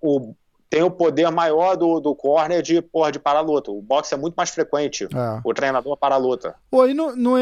[0.00, 0.34] o,
[0.68, 3.70] tem o poder maior do, do corner de, porra, de parar a luta.
[3.70, 5.04] O boxe é muito mais frequente.
[5.04, 5.40] É.
[5.44, 6.54] O treinador para a luta.
[6.70, 6.96] Pô, e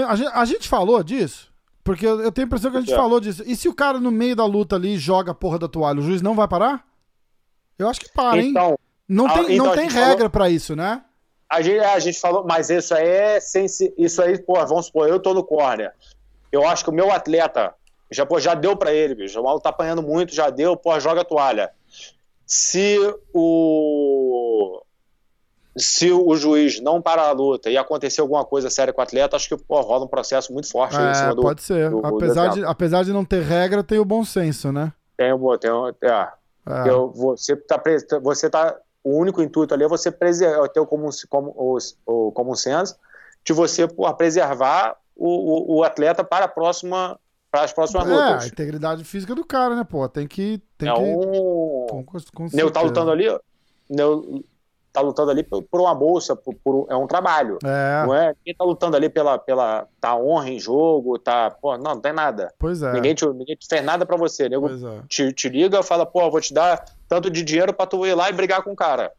[0.06, 1.52] a, gente, a, gente, falou disso?
[1.82, 2.96] Porque eu, tenho a impressão que a gente é.
[2.96, 3.42] falou disso.
[3.46, 6.02] E se o cara no meio da luta ali joga a porra da toalha, o
[6.02, 6.84] juiz não vai parar?
[7.78, 8.50] Eu acho que para, hein?
[8.50, 10.30] Então, não tem, a, então não tem regra falou...
[10.30, 11.02] para isso, né?
[11.50, 13.66] A gente, a gente falou, mas isso aí é sem
[13.98, 15.92] isso aí, pô, vamos supor, eu tô no corner.
[16.50, 17.74] Eu acho que o meu atleta
[18.10, 19.40] já, pô, já deu para ele, bicho.
[19.40, 21.70] O maluco tá apanhando muito, já deu, pô, joga a toalha.
[22.46, 22.98] Se
[23.33, 24.83] o
[25.76, 29.35] se o juiz não parar a luta e acontecer alguma coisa séria com o atleta,
[29.35, 31.42] acho que pô, rola um processo muito forte É, em cima do.
[31.42, 31.90] pode ser.
[31.90, 32.61] do- do apesar, exemplo.
[32.61, 34.92] de, apesar de não ter regra, tem o bom senso, né?
[35.16, 36.33] Tem, um- tem, um- é,
[36.66, 36.88] É.
[36.88, 40.87] Eu- você tá, pre- você tá, o único intuito ali é você preservar, ter o
[40.87, 41.76] comum, como, o,
[42.07, 42.94] o common sense
[43.44, 47.18] de você porra, preservar o, o, o atleta para a próxima,
[47.54, 48.46] para as próximas É, a lutas.
[48.48, 50.08] integridade física do cara, né, pô?
[50.08, 50.60] Tem que.
[50.76, 53.26] Tem é que um, com, com Neu tá lutando ali,
[53.88, 54.42] Neu
[54.92, 57.58] tá lutando ali por, por uma bolsa, por, por- é um trabalho.
[57.64, 58.34] É, Não é?
[58.44, 62.12] Quem tá lutando ali pela, pela tá honra em jogo, tá, pô, não, não tem
[62.12, 62.52] nada.
[62.58, 62.92] pois é.
[62.92, 65.02] Ninguém, te, ninguém te fez nada pra você, nego Pois é.
[65.08, 68.28] te, te liga, fala, pô, vou te dar tanto de dinheiro pra tu ir lá
[68.28, 69.12] e brigar com o cara.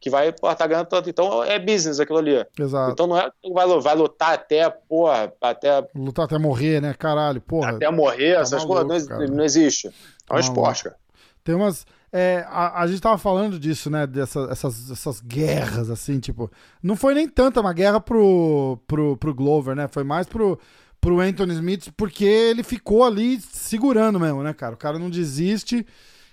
[0.00, 1.10] Que vai, pô, tá ganhando tanto.
[1.10, 2.44] Então é business aquilo ali.
[2.58, 2.92] Exato.
[2.92, 6.94] Então não é que vai, vai lutar até, porra, até, Lutar até morrer, né?
[6.94, 7.72] Caralho, porra.
[7.72, 9.08] até morrer, tá essas maluco, coisas.
[9.08, 9.88] Não, não existe.
[9.88, 10.96] É um Tá esporte, cara.
[11.42, 11.86] Tem umas.
[12.12, 14.06] é, a, a gente tava falando disso, né?
[14.06, 16.50] Dessas essas, essas guerras, assim, tipo.
[16.82, 19.88] Não foi nem tanta uma guerra pro, pro, pro Glover, né?
[19.88, 20.60] Foi mais pro,
[21.00, 24.74] pro Anthony Smith, porque ele ficou ali segurando mesmo, né, cara?
[24.74, 25.84] O cara não desiste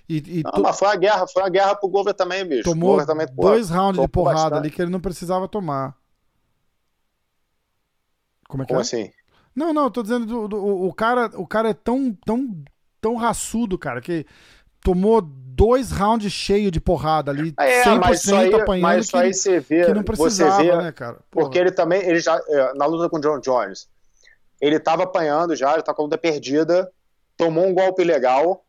[0.08, 2.64] e, e Não, to- mas foi uma guerra, foi uma guerra pro Glover também, bicho.
[2.64, 4.58] Tomou também, pô, dois rounds de porrada bastante.
[4.58, 5.96] ali que ele não precisava tomar.
[8.48, 8.82] Como é que Como é?
[8.82, 9.10] assim?
[9.54, 12.64] Não, não, eu tô dizendo do, do- o, cara, o cara é tão, tão,
[13.00, 14.26] tão raçudo, cara, que
[14.82, 19.12] tomou dois rounds cheios de porrada ali, É, 100% mas isso aí, apanhando mas isso
[19.12, 21.20] que, aí você vê, que não precisava, você vê, né, cara?
[21.30, 21.46] Porra.
[21.46, 23.88] porque ele também, ele já, é, na luta com o John Jones,
[24.60, 26.92] ele tava apanhando já, ele tá com a luta perdida,
[27.38, 28.65] tomou um golpe legal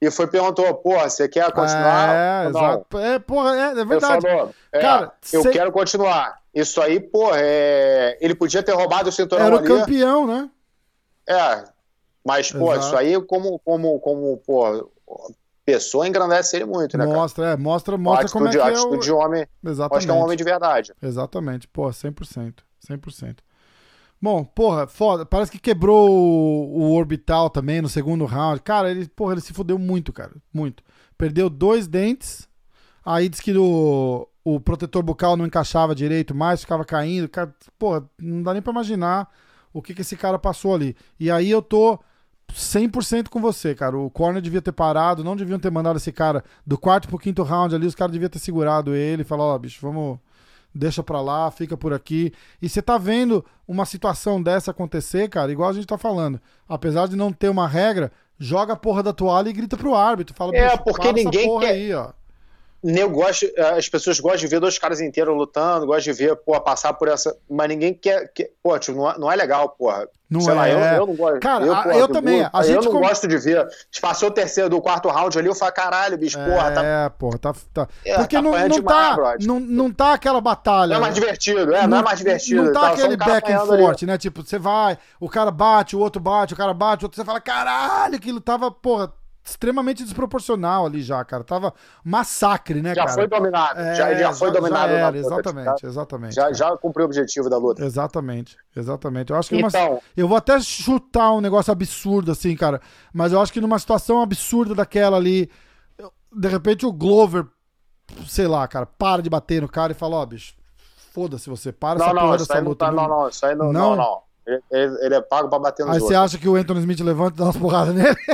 [0.00, 2.14] e foi perguntou, pô, você quer continuar?
[2.14, 2.60] É, ou não?
[2.60, 2.98] exato.
[2.98, 4.26] É, porra, é, é verdade.
[4.26, 6.38] falou, é, Cara, eu cê- quero continuar.
[6.54, 8.16] Isso aí, pô, é...
[8.20, 9.68] ele podia ter roubado o cinturão Era o ali.
[9.68, 10.50] campeão, né?
[11.28, 11.64] É,
[12.24, 12.86] mas, pô, Exato.
[12.86, 14.90] isso aí, como, como, como, pô,
[15.64, 17.16] pessoa engrandece ele muito, né, cara?
[17.16, 18.96] Mostra, é, mostra, mostra como é que é o...
[18.96, 19.96] de homem, Exatamente.
[19.98, 20.94] acho que é um homem de verdade.
[21.02, 22.54] Exatamente, pô, 100%,
[22.88, 23.38] 100%.
[24.20, 28.62] Bom, porra, foda, parece que quebrou o, o orbital também no segundo round.
[28.62, 30.82] Cara, ele, porra, ele se fudeu muito, cara, muito.
[31.18, 32.48] Perdeu dois dentes,
[33.04, 37.28] aí diz que o, o protetor bucal não encaixava direito mais, ficava caindo.
[37.28, 39.28] Cara, porra, não dá nem pra imaginar
[39.72, 40.96] o que que esse cara passou ali.
[41.20, 41.98] E aí eu tô
[42.52, 43.98] 100% com você, cara.
[43.98, 47.42] O corner devia ter parado, não deviam ter mandado esse cara do quarto pro quinto
[47.42, 50.18] round ali, os caras deviam ter segurado ele e ó, bicho, vamos
[50.76, 52.32] deixa pra lá, fica por aqui.
[52.60, 56.40] E você tá vendo uma situação dessa acontecer, cara, igual a gente tá falando.
[56.68, 60.34] Apesar de não ter uma regra, joga a porra da toalha e grita pro árbitro.
[60.36, 62.10] Fala, É, "Bicho, porque ninguém quer- aí, ó.
[62.84, 66.60] Eu gosto, as pessoas gostam de ver dois caras inteiros lutando, gostam de ver, pô,
[66.60, 67.36] passar por essa.
[67.50, 68.30] Mas ninguém quer.
[68.32, 70.06] quer pô, tipo, não, é, não é legal, porra.
[70.28, 70.56] Não Sei é.
[70.56, 71.38] lá, eu, eu não gosto.
[71.40, 73.64] Cara, a- porra, eu também, a eu não com- gosto de ver.
[74.00, 77.38] Passou o terceiro do quarto round ali, eu falo, caralho, bicho, porra, tá, É, porra,
[77.38, 77.54] tá.
[77.72, 79.46] tá- É, Porque tá não, não, demais, tá, brother.
[79.46, 80.90] não, não tá aquela batalha.
[80.90, 82.64] não é mais divertido, é, não, é mais divertido.
[82.64, 84.18] Não tá aquele back and forth, né?
[84.18, 87.24] Tipo, você vai, o cara bate, o outro bate, o cara bate, o outro você
[87.24, 89.12] fala, caralho, aquilo tava, porra,
[89.46, 91.44] extremamente desproporcional ali já, cara.
[91.44, 91.72] Tava
[92.04, 93.14] massacre, né, Já cara?
[93.14, 94.88] foi dominado, É, já, já foi dominado.
[94.92, 96.34] já era, luta, exatamente, já- exatamente.
[96.34, 96.54] Já, cara.
[96.54, 97.84] já cumpriu o objetivo da luta.
[97.84, 99.30] Exatamente, exatamente.
[99.30, 102.80] Eu acho que numa- Então, eu vou até chutar um negócio absurdo assim, cara,
[103.14, 105.48] mas eu acho que numa situação absurda daquela ali,
[106.34, 107.46] de repente o Glover,
[108.26, 110.54] sei lá, cara, para de bater no cara e fala, ó, bicho,
[111.12, 112.84] foda-se você, para não, essa não, porra isso dessa não luta.
[112.86, 113.90] tá, não, não, isso aí não, Não?
[113.90, 114.25] não, não.
[114.46, 117.34] Ele, ele- é pago pra bater nos Aí você acha que o Anthony Smith levanta
[117.34, 118.16] e dá umas porradas nele?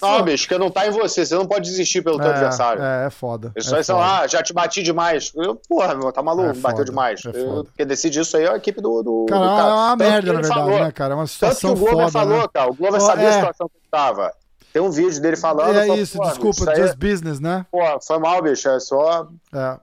[0.00, 2.82] Não, bicho, porque não tá em você, você não pode desistir pelo teu é, adversário.
[2.82, 3.52] É, é foda.
[3.56, 4.22] Isso é foda.
[4.22, 5.32] ah, já te bati demais.
[5.34, 7.22] Eu, porra, meu, tá maluco, É bateu foda, demais.
[7.26, 7.66] é Eu-.
[7.76, 10.04] Quem decide isso aí é a equipe do, do, Cara, do é uma Tanto que
[10.04, 11.12] merda, na verdade, falou, né, cara?
[11.12, 12.48] É uma Tanto que situação o Glover foda, falou, né?
[12.52, 12.70] cara.
[12.70, 13.28] O Glover sabia é.
[13.28, 14.32] a situação que tava.
[14.72, 15.76] Tem um vídeo dele falando.
[15.76, 17.66] É isso, desculpa, just business, né?
[17.70, 18.68] Pô, foi mal, bicho.
[18.68, 19.28] É só.
[19.52, 19.76] É.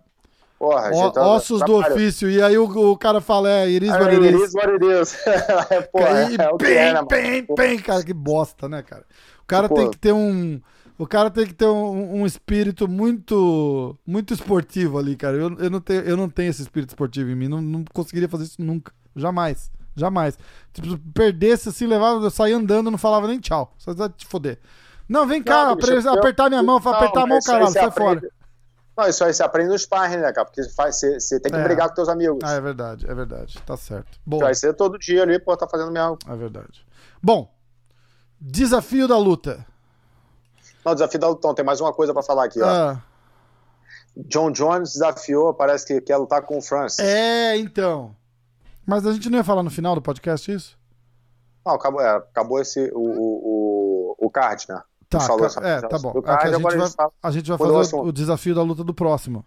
[0.57, 2.29] Porra, gente, ossos do ofício.
[2.29, 4.43] E aí o, o cara fala, é, iris É, what it it is.
[4.49, 5.15] is what it is.
[5.69, 9.03] É, porra, e é o bem, é, né, bem, bem, cara, que bosta, né, cara?
[9.41, 9.75] O cara Pô.
[9.75, 10.59] tem que ter um.
[10.97, 15.35] O cara tem que ter um, um espírito muito muito esportivo ali, cara.
[15.35, 17.49] Eu, eu, não tenho, eu não tenho esse espírito esportivo em mim.
[17.49, 18.93] Não, não conseguiria fazer isso nunca.
[19.13, 19.69] Jamais.
[19.93, 20.37] Jamais.
[20.73, 23.73] Tipo, se perdesse assim, levava, eu saía andando, não falava nem tchau.
[23.77, 24.57] Só te foder.
[25.07, 28.21] Não, vem cá, Não, bicho, apertar minha mão, Não, apertar a mão, caralho, sai aprende-
[28.21, 28.31] fora.
[28.97, 30.45] Não, isso aí você aprende no sparring, né, cara?
[30.45, 31.63] Porque você, faz, você, você tem que É.
[31.63, 32.39] brigar com teus amigos.
[32.43, 33.61] Ah, é verdade, é verdade.
[33.65, 34.17] Tá certo.
[34.25, 34.45] Boa.
[34.45, 36.17] Vai ser todo dia ali, pô, tá fazendo mesmo.
[36.29, 36.85] É verdade.
[37.21, 37.53] Bom,
[38.39, 39.65] desafio da luta.
[40.85, 42.67] Não, desafio da Lutão, tem mais uma coisa pra falar aqui, ó.
[42.67, 43.01] Ah,
[44.15, 46.99] John Jones desafiou, parece que quer lutar com o Francis.
[46.99, 48.15] é, então.
[48.85, 50.77] Mas a gente não ia falar no final do podcast isso?
[51.65, 54.79] Não, acabou, é, acabou esse, o, o, o, o card, né?
[55.09, 56.21] Tá, falou ca- essa- é, tá bom.
[56.21, 56.73] card, a, gente vai,
[57.23, 59.45] a gente gente vai fazer o, desafio da luta do próximo.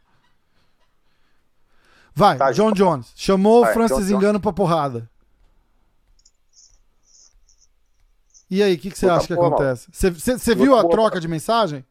[2.14, 3.12] Vai, Tá, John John- Jones.
[3.14, 4.10] Chamou o Francis John Jones.
[4.10, 5.08] Engano pra porrada.
[8.50, 9.88] E aí, o que, que você Puta acha que porra, acontece?
[9.92, 10.10] Você-
[10.54, 10.90] viu a porra.
[10.92, 11.84] troca de mensagem?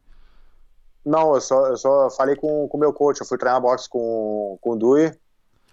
[1.05, 3.21] Não, eu só, eu só falei com o meu coach.
[3.21, 5.13] Eu fui treinar boxe com, com o Dui.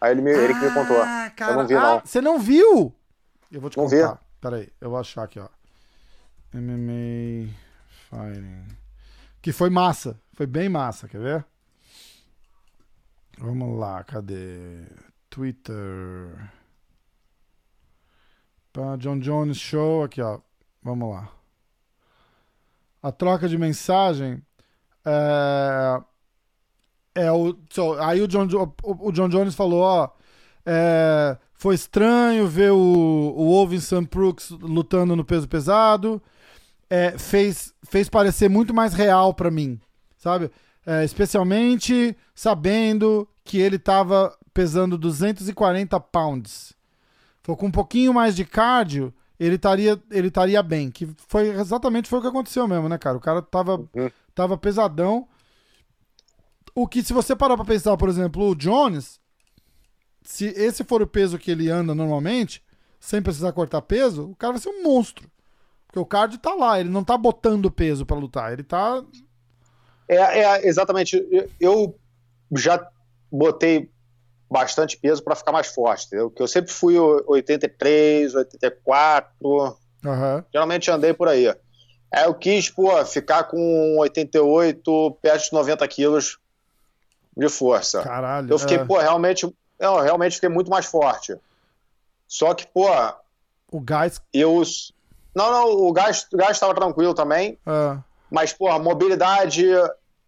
[0.01, 1.01] Aí ele, me, ele que me contou.
[1.03, 2.01] Ah, cara, eu não vi, ah, não.
[2.05, 2.93] Você não viu?
[3.51, 4.13] Eu vou te Não contar.
[4.15, 4.19] vi.
[4.41, 5.49] Peraí, eu vou achar aqui, ó.
[6.53, 7.49] MMA
[9.43, 10.21] Que foi massa.
[10.33, 11.45] Foi bem massa, quer ver?
[13.39, 14.85] Vamos lá, cadê?
[15.29, 16.51] Twitter.
[18.73, 20.41] Pá, John Jones Show, aqui, ó.
[20.83, 21.31] Vamos lá.
[23.03, 24.43] A troca de mensagem
[25.05, 26.01] é,
[27.15, 27.55] é o,
[28.01, 30.09] aí o John, Jo- o, John Jones falou, ó,
[30.65, 32.77] é, foi estranho ver o,
[33.37, 36.23] o Wolvin Sam Brooks lutando no peso pesado,
[36.89, 39.79] é, fez, fez parecer muito mais real pra mim,
[40.17, 40.51] sabe?
[40.87, 46.73] É, especialmente sabendo que ele tava pesando 240 pounds.
[47.43, 50.91] Foi com um pouquinho mais de cardio, ele estaria ele estaria bem.
[50.91, 53.17] Que foi exatamente foi o que aconteceu mesmo, né, cara?
[53.17, 54.11] O cara tava, Uhum.
[54.35, 55.27] tava pesadão.
[56.75, 59.21] O que, se você parar pra pensar, por exemplo, o Jones,
[60.23, 62.63] se esse for o peso que ele anda normalmente,
[62.99, 65.31] sem precisar cortar peso, o cara vai ser um monstro.
[65.95, 69.01] Porque o cardio tá lá, ele não tá botando peso pra lutar, ele tá.
[70.09, 71.25] É, é, exatamente.
[71.61, 71.97] Eu-
[72.57, 72.85] já
[73.31, 73.89] botei
[74.51, 76.33] bastante peso para ficar mais forte, entendeu?
[76.33, 80.45] Que eu sempre fui o- 83, 84, Aham.
[80.53, 81.49] geralmente andei por aí.
[81.49, 86.39] Aí eu quis, pô, ficar com 88, perto de 90 quilos
[87.37, 88.03] de força.
[88.03, 88.51] Caralho.
[88.51, 88.85] Eu fiquei, é.
[88.85, 91.37] pô, realmente, eu realmente fiquei muito mais forte.
[92.27, 92.89] Só que, pô,
[93.71, 94.21] O gás.
[94.33, 94.61] eu.
[95.35, 97.59] Não, não, o gás o gás estava tranquilo também.
[97.67, 97.99] é,
[98.31, 99.67] Mas, pô, a mobilidade,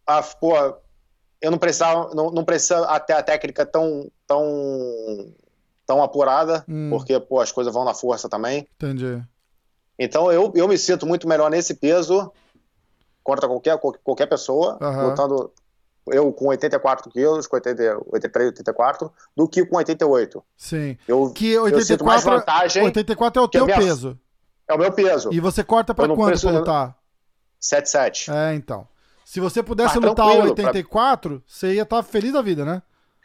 [0.06, 0.52] a, pô,
[1.40, 5.32] eu não precisava, não, não precisa até a técnica tão, tão,
[5.86, 6.88] tão apurada, Hum.
[6.90, 8.66] porque, pô, as coisas vão na força também.
[8.76, 9.22] entendi.
[9.98, 12.30] Então, eu, eu me sinto muito melhor nesse peso
[13.24, 15.08] contra qualquer, qualquer pessoa, Aham.
[15.08, 15.50] lutando
[16.08, 20.44] eu com 84 quilos, com 80, 83, 84, do que com 88.
[20.56, 20.96] Sim.
[21.08, 24.16] Eu, Que eu sinto mais 84, vantagem, 84 é o teu minha- peso.
[24.68, 26.96] É o meu peso, E você corta pra não quanto preciso- pra lutar?
[27.60, 28.30] 77.
[28.30, 28.86] É, então.
[29.24, 32.82] Se você pudesse Tá lutar tranquilo, 84, você ia estar feliz da vida, né?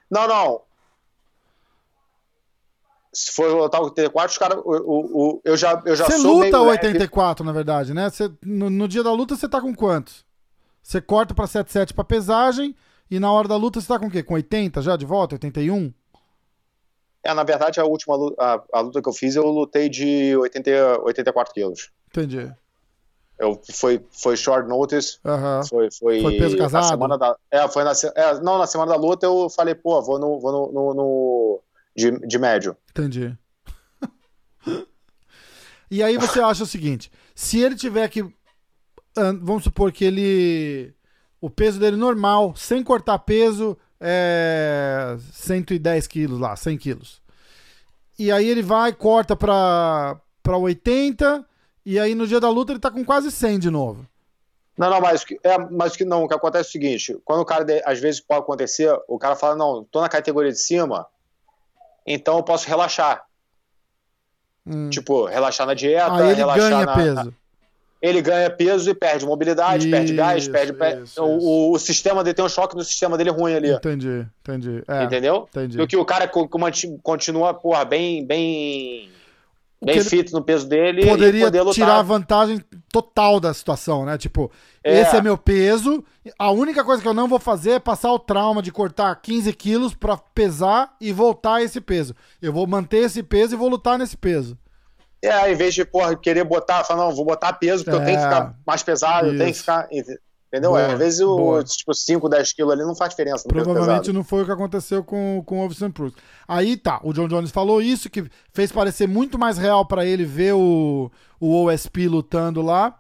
[0.10, 0.62] Não, não.
[3.13, 4.58] Se for lutar o 84, os caras.
[4.63, 6.88] O, o, o- eu já, eu já Você sou luta meio leve.
[6.88, 8.10] 84, na verdade, né?
[8.10, 10.25] Você, no, no dia da luta você tá com quantos?
[10.82, 12.73] Você corta pra 77 pra pesagem
[13.10, 14.23] e na hora da luta você tá com o quê?
[14.23, 15.36] Com 80 já de volta?
[15.36, 15.93] 81?
[17.23, 20.36] É, na verdade, a última luta, a, a luta que eu fiz, eu lutei de
[20.38, 21.91] 80, 84 quilos.
[22.10, 22.51] Entendi.
[23.38, 25.19] Eu, foi, foi short notice.
[25.67, 26.88] Foi, foi, Foi peso casado?
[26.89, 30.19] semana da, é, foi na, é, não, na semana da luta eu falei, pô, vou
[30.19, 31.62] no, vou no, no- no-
[31.95, 32.75] de, de médio.
[32.91, 33.36] Entendi.
[35.89, 38.23] e aí você acha o seguinte: se ele tiver que.
[39.41, 40.93] Vamos supor que ele.
[41.39, 47.22] O peso dele normal, sem cortar peso, é 110 quilos lá, 100 quilos.
[48.20, 51.46] E aí ele vai, corta pra, pra 80,
[51.86, 54.06] e aí no dia da luta ele tá com quase 100 de novo.
[54.78, 57.42] Não, não, mas, que- é, mas que não, o que acontece é o seguinte, quando
[57.42, 61.06] o cara, às vezes pode acontecer, o cara fala, não, tô na categoria de cima,
[62.06, 63.24] então eu posso relaxar.
[64.66, 64.90] Hum.
[64.90, 67.36] Tipo, relaxar na dieta, aí ele relaxar ganha na- peso.
[68.02, 70.74] Ele ganha peso e perde mobilidade, perde gás, Isso, perde...
[70.74, 71.46] pe- isso, o, isso.
[71.48, 74.84] o- o sistema dele tem um choque no sistema dele ruim ali, Entendi, entendi.
[74.88, 75.48] É, entendeu?
[75.52, 75.78] entendi.
[75.78, 76.60] Do que o cara co- co-
[77.04, 79.08] continua, porra, bem, bem,
[79.84, 82.60] bem fit no peso dele e poderia tirar a vantagem
[82.92, 84.18] total da situação, né?
[84.18, 84.52] Tipo,
[84.84, 85.02] É.
[85.02, 86.04] esse é meu peso.
[86.40, 89.54] A única coisa que eu não vou fazer é passar o trauma de cortar 15
[89.54, 92.16] quilos pra pesar e voltar a esse peso.
[92.42, 94.58] Eu vou manter esse peso e vou lutar nesse peso.
[95.23, 98.17] É, em vez de, porra, querer botar, falar, não, vou botar peso porque eu tenho
[98.17, 98.27] que É.
[98.27, 99.60] ficar mais pesado, eu tenho que Isso.
[99.62, 99.88] ficar.
[99.91, 100.71] Entendeu?
[100.71, 101.60] Boa, É, às vezes boa.
[101.60, 105.01] o tipo 5, 10 quilos ali não faz diferença Provavelmente não foi o que aconteceu
[105.01, 106.13] com, com o Ovison Cruz.
[106.45, 110.26] Aí tá, o John Jones falou isso, que fez parecer muito mais real pra ele
[110.26, 111.09] ver o,
[111.39, 112.99] o OSP lutando lá.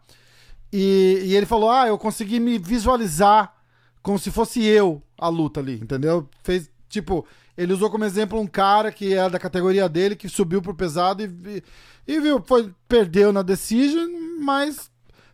[0.71, 3.53] E, e ele falou: Ah, eu consegui me visualizar
[4.01, 6.29] como se fosse eu a luta ali, entendeu?
[6.43, 7.25] Fez, tipo,
[7.57, 11.21] ele usou como exemplo um cara que era da categoria dele, que subiu pro pesado
[11.23, 11.63] e, vi-
[12.07, 14.09] e viu, foi, perdeu na decision,
[14.41, 14.89] mas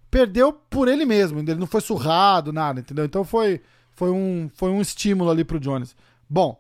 [0.10, 3.06] perdeu por ele mesmo, ele não foi surrado, nada, entendeu?
[3.06, 3.62] Então foi,
[3.94, 5.96] foi, um, foi um estímulo ali pro Jones.
[6.30, 6.60] Bom,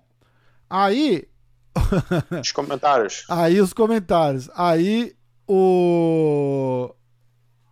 [0.70, 1.28] aí
[2.42, 3.24] Os comentários.
[3.30, 4.50] Aí os comentários.
[4.56, 5.14] Aí
[5.48, 6.92] o.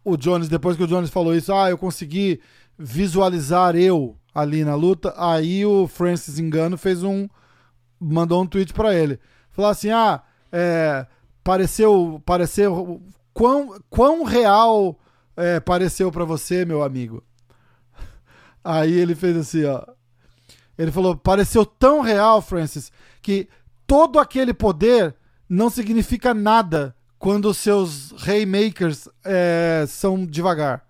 [0.04, 2.40] o Jones, depois que o Jones falou isso, ah, eu consegui
[2.78, 7.28] visualizar eu ali na luta, aí o Francis Engano fez um.
[8.06, 9.20] Mandou um tweet pra ele.
[9.52, 11.06] Falou assim: ah, é,
[11.44, 12.22] pareceu.
[12.26, 13.02] pareceu
[13.34, 15.00] quão, quão real
[15.36, 17.24] é, pareceu pra você, meu amigo?
[18.64, 19.84] Aí ele fez assim, ó.
[20.78, 22.92] Ele falou: pareceu tão real, Francis,
[23.22, 23.48] que
[23.88, 25.16] todo aquele poder
[25.48, 30.86] não significa nada quando seus Haymakers é, são devagar.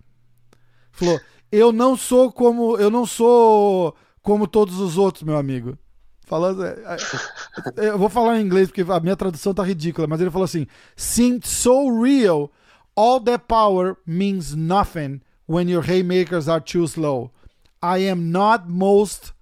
[0.91, 1.19] Falou:
[1.51, 5.77] eu não sou como eu não sou como todos os outros, meu amigo.
[6.25, 6.97] Falando, é,
[7.77, 10.45] é, eu vou falar em inglês porque a minha tradução tá ridícula, mas ele falou
[10.45, 12.51] assim: "Seemed so real,
[12.95, 17.31] all that power means nothing when your haymakers are too slow.
[17.81, 19.33] I am not most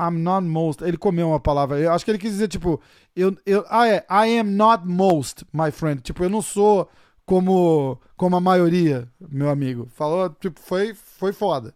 [0.00, 0.82] I'm not most.
[0.82, 1.78] Ele comeu uma palavra.
[1.78, 2.80] Eu acho que ele quis dizer, tipo,
[3.14, 6.00] eu, eu, ah, é, I am not most, my friend.
[6.00, 6.88] Tipo, eu não sou
[7.26, 9.88] como, como a maioria, meu amigo.
[9.94, 11.74] Falou, tipo, foi, foi foda.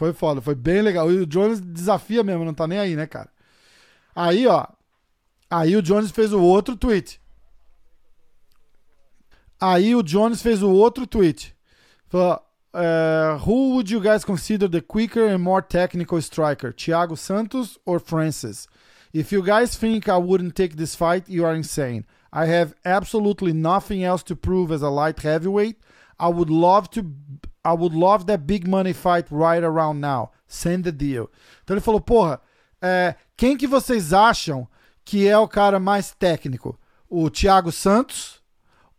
[0.00, 1.12] Foi foda, foi bem legal.
[1.12, 3.28] E o Jones desafia mesmo, não tá nem aí, né, cara?
[4.16, 4.66] Aí, ó.
[5.50, 7.20] Aí o Jones fez o outro tweet.
[9.60, 11.54] Aí o Jones fez o outro tweet.
[12.08, 12.40] Falou,
[12.72, 17.98] Uh, who would you guys consider the quicker and more technical striker, Thiago Santos or
[17.98, 18.68] Francis?
[19.12, 22.06] If you guys think I wouldn't take this fight, you are insane.
[22.32, 25.78] I have absolutely nothing else to prove as a light heavyweight.
[26.18, 27.02] I would love to
[27.64, 30.30] I would love that big money fight right around now.
[30.46, 31.30] Send the deal.
[31.62, 32.40] Então ele falou, porra,
[32.80, 34.66] é, quem que vocês acham
[35.04, 36.78] que é o cara mais técnico?
[37.08, 38.40] O Thiago Santos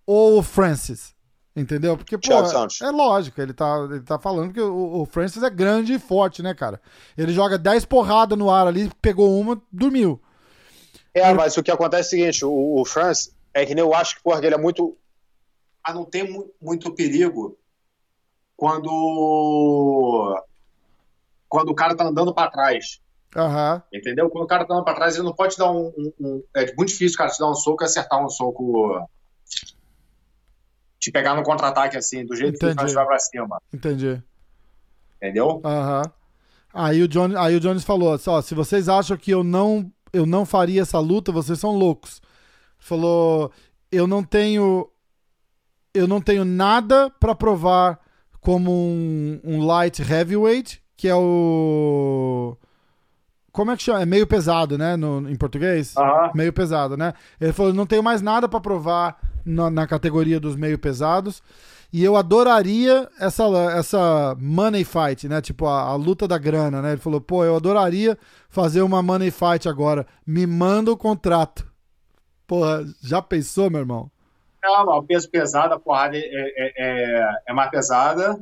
[0.05, 1.15] ou o Francis?
[1.55, 1.97] Entendeu?
[1.97, 5.49] Porque, pô, é, é, lógico, ele tá, ele tá falando que o, o, Francis é
[5.49, 6.79] grande e forte, né, cara?
[7.17, 10.21] Ele joga 10 porradas no ar ali, pegou uma, dormiu.
[11.13, 11.33] É, ele...
[11.33, 14.23] mas o que acontece é o seguinte, o, o Francis é que eu acho que,
[14.23, 14.97] porra, ele é muito...
[15.83, 17.57] Ah, não tem mu muito perigo
[18.61, 20.45] quando...
[21.49, 23.01] Quando o cara tá andando para trás.
[23.35, 23.81] Uhum.
[23.91, 24.29] Entendeu?
[24.29, 26.43] Quando o cara tá andando pra trás, ele não pode dar um, um, um...
[26.55, 29.03] É muito difícil o cara te dar um soco e acertar um soco
[30.99, 32.85] te pegar no contra-ataque, assim, do jeito Entendi.
[32.85, 33.59] que o vai pra cima.
[33.73, 34.21] Entendi.
[35.17, 35.59] Entendeu?
[35.65, 36.03] Aham.
[36.03, 36.11] Uhum.
[36.71, 40.27] Aí o, John, aí o Jones falou: ó, se vocês acham que eu não, eu
[40.27, 42.21] não faria essa luta, vocês são loucos.
[42.77, 43.51] Falou:
[43.91, 44.87] eu não tenho.
[45.93, 47.99] Eu não tenho nada para provar
[48.41, 52.57] como um, um light heavyweight, que é o.
[53.51, 54.01] Como é que chama?
[54.01, 54.95] É meio pesado, né?
[54.95, 55.95] No, em português?
[55.95, 56.31] Uhum.
[56.33, 57.13] Meio pesado, né?
[57.39, 61.43] Ele falou: não tenho mais nada para provar na, na, categoria dos meio pesados.
[61.93, 63.43] E eu adoraria essa,
[63.75, 65.41] essa money fight, né?
[65.41, 66.93] Tipo, a, a, luta da grana, né?
[66.93, 68.17] Ele falou, pô, eu adoraria
[68.49, 70.07] fazer uma money fight agora.
[70.25, 71.67] Me manda o contrato.
[72.47, 74.09] Porra, já pensou, meu irmão?
[74.63, 78.39] Não, o peso pesado, a porrada é, é, é, é mais pesada.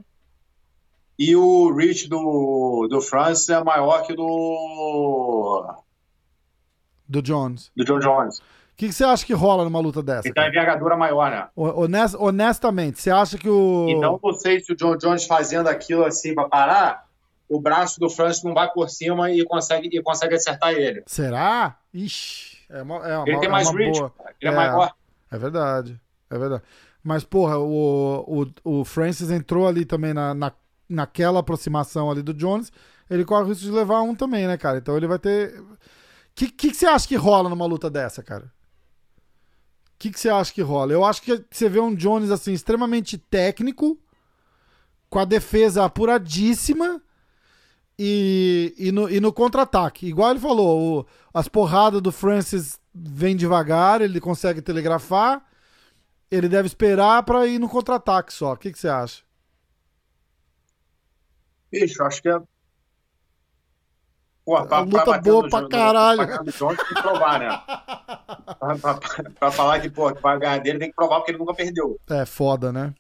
[1.18, 5.76] E o reach do, do Francis é maior que do.
[7.08, 7.72] Do Jones.
[7.76, 8.42] Do John Jones
[8.80, 10.26] que, que você acha que rola numa luta dessa?
[10.26, 11.50] Então é envergadura maior, né?
[11.54, 13.88] Honest, honestamente, você acha que o.
[13.90, 17.06] Então não sei se o John Jones fazendo aquilo assim pra parar,
[17.50, 21.04] o braço do Francis não vai por cima e consegue, e consegue acertar ele.
[21.08, 21.78] Será?
[21.94, 24.14] Ixi, é uma, é uma, ele tem é mais reach, boa.
[24.40, 24.94] ele é, é maior.
[25.30, 26.00] É verdade,
[26.30, 26.64] é verdade.
[27.04, 30.52] Mas, porra, o, o, o Francis entrou ali também na, na,
[30.88, 32.72] naquela aproximação ali do Jones.
[33.10, 34.78] Ele corre o risco de levar um também, né, cara?
[34.78, 35.60] Então ele vai ter.
[35.60, 35.78] O
[36.36, 38.52] que, que, que você acha que rola numa luta dessa, cara?
[40.00, 40.94] que, que você acha que rola?
[40.94, 44.00] Eu acho que você vê um Jones assim extremamente técnico,
[45.10, 47.02] com a defesa apuradíssima
[47.98, 50.08] e, e no, e no contra-ataque.
[50.08, 55.44] Igual ele falou, o, as porradas do Francis vêm devagar, ele consegue telegrafar,
[56.32, 58.54] ele deve esperar para ir no contra-ataque só.
[58.54, 59.24] O que, que você acha?
[61.72, 62.40] Bicho, acho que é
[64.50, 66.28] Pô, pra, luta pra boa pra no, caralho.
[66.28, 67.62] Pra, provar, né?
[68.58, 69.00] pra, pra,
[69.40, 72.00] pra, falar que, pô, vai ganhar dele, tem que provar porque ele nunca perdeu.
[72.10, 72.96] É foda, né?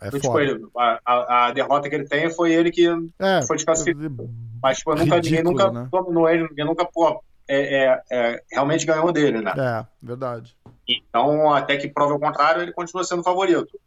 [0.00, 0.42] É tipo, foda.
[0.42, 2.86] Ele, a, a, a, derrota que ele tem foi ele que
[3.18, 4.30] é, foi desclassificado.
[4.62, 5.88] Mas, tipo, nunca, ninguém nunca né?
[5.90, 9.52] dominou ele, ninguém nunca, pô, é, é, é, realmente ganhou dele, né?
[9.58, 10.56] É, verdade.
[10.88, 13.78] Então, até que prova o contrário, ele continua sendo favorito.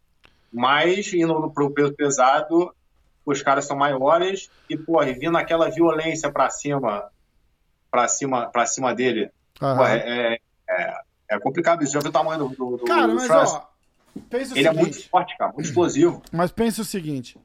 [0.52, 2.74] Mas, indo pro peso pesado,
[3.26, 7.10] os caras são maiores e, pô, vindo aquela violência pra cima,
[7.92, 9.32] pra cima, pra cima dele,
[9.62, 9.76] uhum.
[9.76, 10.38] pô, é,
[10.70, 10.98] é,
[11.30, 11.94] é, complicado isso.
[11.94, 13.56] Já viu o tamanho do, do Cara, do mas Francis?
[13.56, 13.68] ó,
[14.32, 16.22] Ele seguinte, é muito forte, cara, muito explosivo.
[16.32, 17.38] Mas pensa o seguinte,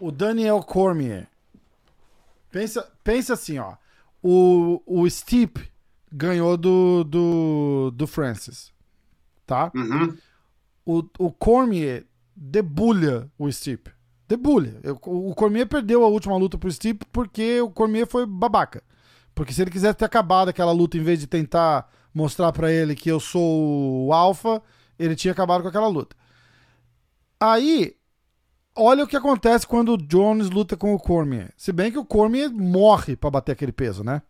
[0.00, 1.26] o Daniel Cormier,
[2.50, 3.74] pensa, pensa assim, ó,
[4.22, 5.70] o, o Stipe
[6.12, 8.72] ganhou do, do, do Francis,
[9.48, 9.72] tá?
[9.74, 10.14] Uhum.
[10.84, 12.04] O, o Cormier
[12.36, 13.90] debulha o Stipe.
[14.28, 14.80] Debulha.
[15.06, 18.82] O Cormier perdeu a última luta pro Stipe porque o Cormier foi babaca.
[19.34, 22.94] Porque se ele quisesse ter acabado aquela luta em vez de tentar mostrar pra ele
[22.94, 24.62] que eu sou o alfa,
[24.98, 26.14] ele tinha acabado com aquela luta.
[27.40, 27.94] Aí,
[28.76, 31.52] olha o que acontece quando o Jones luta com o Cormier.
[31.56, 34.20] Se bem que o Cormier morre pra bater aquele peso, né?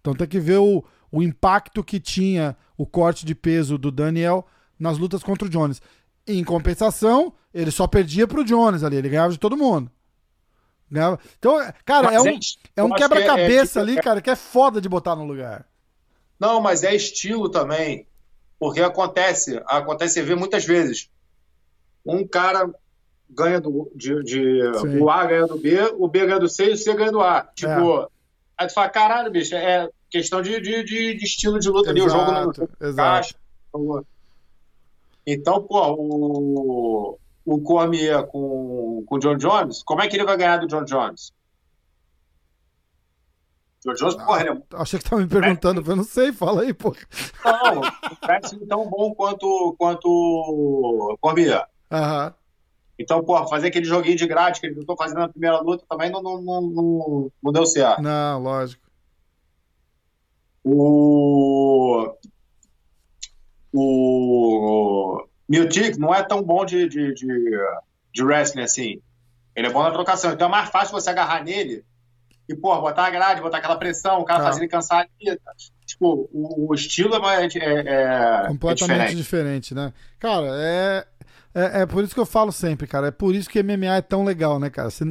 [0.00, 4.46] Então tem que ver o, o impacto que tinha o corte de peso do Daniel
[4.78, 5.80] nas lutas contra o Jones.
[6.26, 9.90] Em compensação, ele só perdia pro Jones ali, ele ganhava de todo mundo.
[10.90, 12.38] Ganhava- Então, cara, é Mas um, é-
[12.76, 14.88] é um eu acho quebra-cabeça que é- é ali, tipo- cara, que é foda de
[14.88, 15.66] botar no lugar.
[16.38, 18.06] Não, mas é estilo também.
[18.58, 21.10] Porque acontece, acontece, você vê muitas vezes.
[22.06, 22.70] Um cara
[23.28, 24.62] ganha do, de, de-
[25.00, 27.20] o A ganha do B, o B ganha do C e o C ganha do
[27.20, 27.42] A.
[27.54, 28.08] Tipo,
[28.56, 32.00] aí tu fala, caralho, bicho, é questão de, de, de, de estilo de luta ali,
[32.00, 32.92] o jogo não Exato, exato.
[32.92, 33.34] encaixa.
[35.26, 40.36] Então, pô, o, o Cormier com, com o John Jones, como é que ele vai
[40.36, 41.32] ganhar do John Jones?
[43.84, 46.72] John Jones, porra, ele é Achei que tava me perguntando, eu não sei, fala aí,
[46.72, 46.94] pô.
[47.44, 51.66] Não, não parece tão bom quanto, quanto o Cormier.
[51.90, 52.34] Aham.
[52.98, 56.10] Então, pô, fazer aquele joguinho de grátis que ele tentou fazer na primeira luta também
[56.10, 58.00] não, não, não, não, não deu certo.
[58.00, 58.84] Não, lógico.
[60.62, 62.14] O.
[63.74, 65.26] O.
[65.48, 67.50] Miltic não é tão bom de, de, de,
[68.12, 69.00] de wrestling assim.
[69.54, 70.32] Ele é bom na trocação.
[70.32, 71.84] Então é mais fácil você agarrar nele
[72.48, 74.46] e, pô, botar a grade, botar aquela pressão, o cara Tá.
[74.46, 75.38] fazendo ele cansar ali.
[75.86, 79.16] Tipo, o, o estilo é, é, é, é Completamente diferente.
[79.16, 79.74] diferente.
[79.74, 79.92] né?
[80.18, 81.06] Cara, é,
[81.54, 81.82] é.
[81.82, 83.08] É por isso que eu falo sempre, cara.
[83.08, 84.90] É por isso que MMA é tão legal, né, cara?
[84.90, 85.04] Você,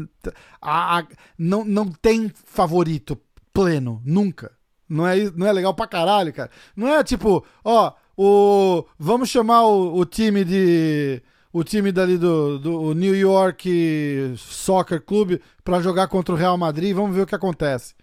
[0.62, 1.08] a- a-
[1.38, 3.20] não, não tem favorito
[3.54, 4.52] pleno, nunca.
[4.90, 6.50] Não é, não é legal pra caralho, cara.
[6.76, 8.86] Não é tipo, ó, o.
[8.98, 11.22] Vamos chamar o, o time de.
[11.52, 16.96] O time dali do, do New York Soccer Club pra jogar contra o Real Madrid
[16.96, 17.94] vamos ver o que acontece.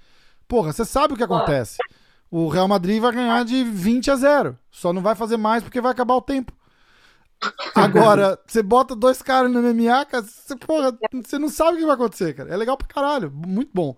[0.47, 1.79] Porra, você sabe o que acontece.
[2.31, 4.59] O Real Madrid vai ganhar de 20 a 0.
[4.71, 6.53] Só não vai fazer mais porque vai acabar o tempo.
[7.75, 11.87] Agora, você bota dois caras no MMA, cara, você, porra, você não sabe o que
[11.87, 12.51] vai acontecer, cara.
[12.53, 13.33] É legal pra caralho.
[13.33, 13.97] Muito bom.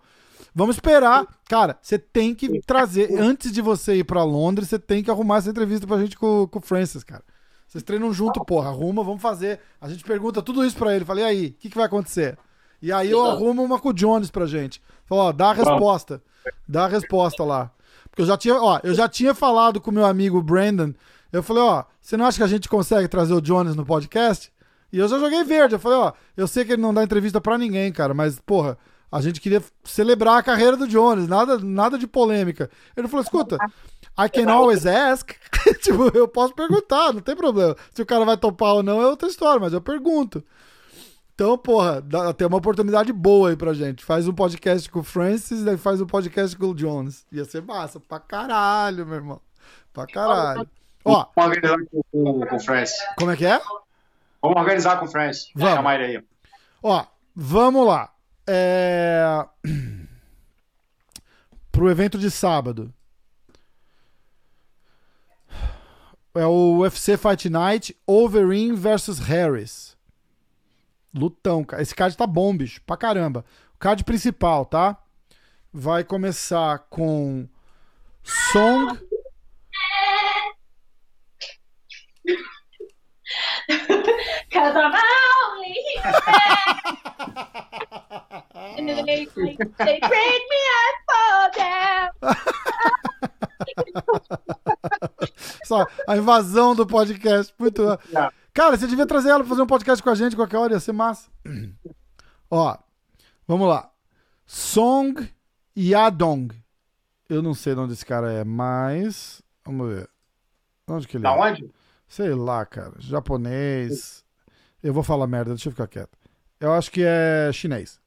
[0.55, 1.27] Vamos esperar.
[1.49, 3.19] Cara, você tem que trazer.
[3.19, 6.47] Antes de você ir pra Londres, você tem que arrumar essa entrevista pra gente com,
[6.47, 7.23] com o Francis, cara.
[7.67, 8.69] Vocês treinam junto, porra.
[8.69, 9.61] Arruma, vamos fazer.
[9.81, 11.07] A gente pergunta tudo isso pra ele.
[11.07, 12.39] Falei, e aí, o que, que vai acontecer?
[12.83, 14.83] E aí eu arrumo uma com o Jones pra gente.
[15.07, 16.23] Falou, ó, dá a resposta.
[16.69, 17.71] Dá a resposta lá.
[18.11, 20.93] Porque eu já tinha, ó, eu já tinha falado com o meu amigo Brandon.
[21.33, 24.53] Eu falei, ó, você não acha que a gente consegue trazer o Jones no podcast?
[24.93, 25.75] E eu já joguei verde.
[25.75, 28.77] Eu falei, ó, eu sei que ele não dá entrevista pra ninguém, cara, mas, porra,
[29.13, 32.71] a gente queria celebrar a carreira do Jones, nada, nada de polêmica.
[32.97, 33.59] Ele falou, escuta,
[34.19, 35.33] I can always ask.
[35.83, 37.77] tipo, eu posso perguntar, não tem problema.
[37.93, 40.43] Se o cara vai topar ou não é outra história, mas eu pergunto.
[41.35, 44.03] Então, porra, dá, tem uma oportunidade boa aí pra gente.
[44.03, 47.27] Faz um podcast com o Francis, daí faz um podcast com o Jones.
[47.31, 49.41] Ia ser massa, pra caralho, meu irmão.
[49.93, 50.69] Pra caralho.
[51.05, 52.97] Ó, Vamos organizar com, com, com o Francis.
[53.19, 53.61] como é que é?
[54.41, 55.51] Vamos organizar com o Francis.
[55.55, 55.75] Vamos.
[55.75, 56.25] Chamar ele aí.
[56.83, 57.05] Ó,
[57.35, 58.12] vamos lá.
[58.47, 59.45] É...
[61.71, 62.93] Pro evento de sábado.
[66.35, 69.97] É o UFC Fight Night Overeem versus Harris.
[71.15, 71.83] Lutão, cara.
[71.83, 72.81] Esse card tá bom, bicho.
[72.87, 73.45] Pra caramba.
[73.75, 74.97] O card principal, tá?
[75.73, 77.47] Vai começar com
[78.23, 78.99] Song.
[84.53, 85.75] Cause I'm only
[88.77, 89.07] human.
[89.07, 92.11] they, they break me, I fall down.
[95.65, 97.55] Só, a invasão do podcast.
[97.59, 97.83] Muito.
[98.53, 100.81] Cara, você devia trazer ela pra fazer um podcast com a gente qualquer hora, ia
[100.81, 101.31] ser massa.
[102.51, 102.77] Ó,
[103.47, 103.91] vamos lá.
[104.47, 105.27] Song
[105.77, 106.49] Yadong.
[107.29, 109.41] Eu não sei de onde esse cara é, mas.
[109.65, 110.09] Vamos ver.
[110.87, 111.39] Onde que ele Da é?
[111.39, 111.71] onde?
[112.07, 112.93] Sei lá, cara.
[112.99, 114.22] Japonês.
[114.83, 116.17] Eu vou falar merda, deixa eu ficar quieto.
[116.59, 118.01] Eu acho que é chinês.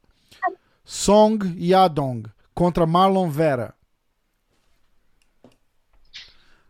[0.84, 2.23] Song Yadong
[2.53, 3.73] contra Marlon Vera.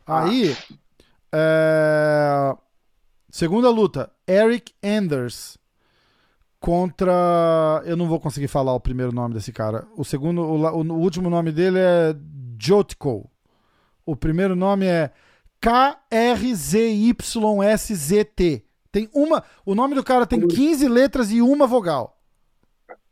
[0.07, 0.55] Aí,
[1.33, 2.55] é,
[3.29, 5.57] segunda luta, Eric Anders
[6.59, 7.81] contra.
[7.85, 9.87] Eu não vou conseguir falar o primeiro nome desse cara.
[9.97, 12.15] O segundo, o, la- o último nome dele é
[12.59, 13.29] Jotko.
[14.05, 15.11] O primeiro nome é
[17.35, 18.63] K-R-Z-Y-S-Z-T.
[18.95, 19.43] Tem uma.
[19.65, 22.17] O nome do cara tem 15 letras e uma vogal.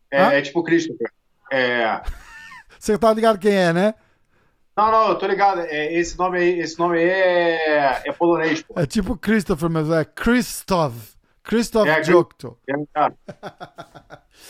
[0.10, 0.32] É, Hã?
[0.32, 1.12] é tipo Christopher.
[1.52, 2.02] É...
[2.80, 3.94] Você tá ligado quem é, né?
[4.78, 5.60] Não, não, eu tô ligado.
[5.60, 8.80] É, esse nome aí, esse nome aí é, é polonês, pô.
[8.80, 11.16] É tipo Christopher, mas é Christoph.
[11.44, 12.58] Christoph É, Jokto.
[12.66, 13.14] É, cara.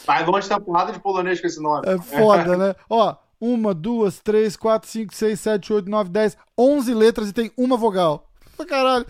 [0.05, 1.81] Vai longe da porrada de polonês com esse nome.
[1.87, 2.75] É foda, né?
[2.87, 7.51] Ó, uma, duas, três, quatro, cinco, seis, sete, oito, nove, dez, onze letras e tem
[7.57, 8.29] uma vogal.
[8.67, 9.07] Caralho.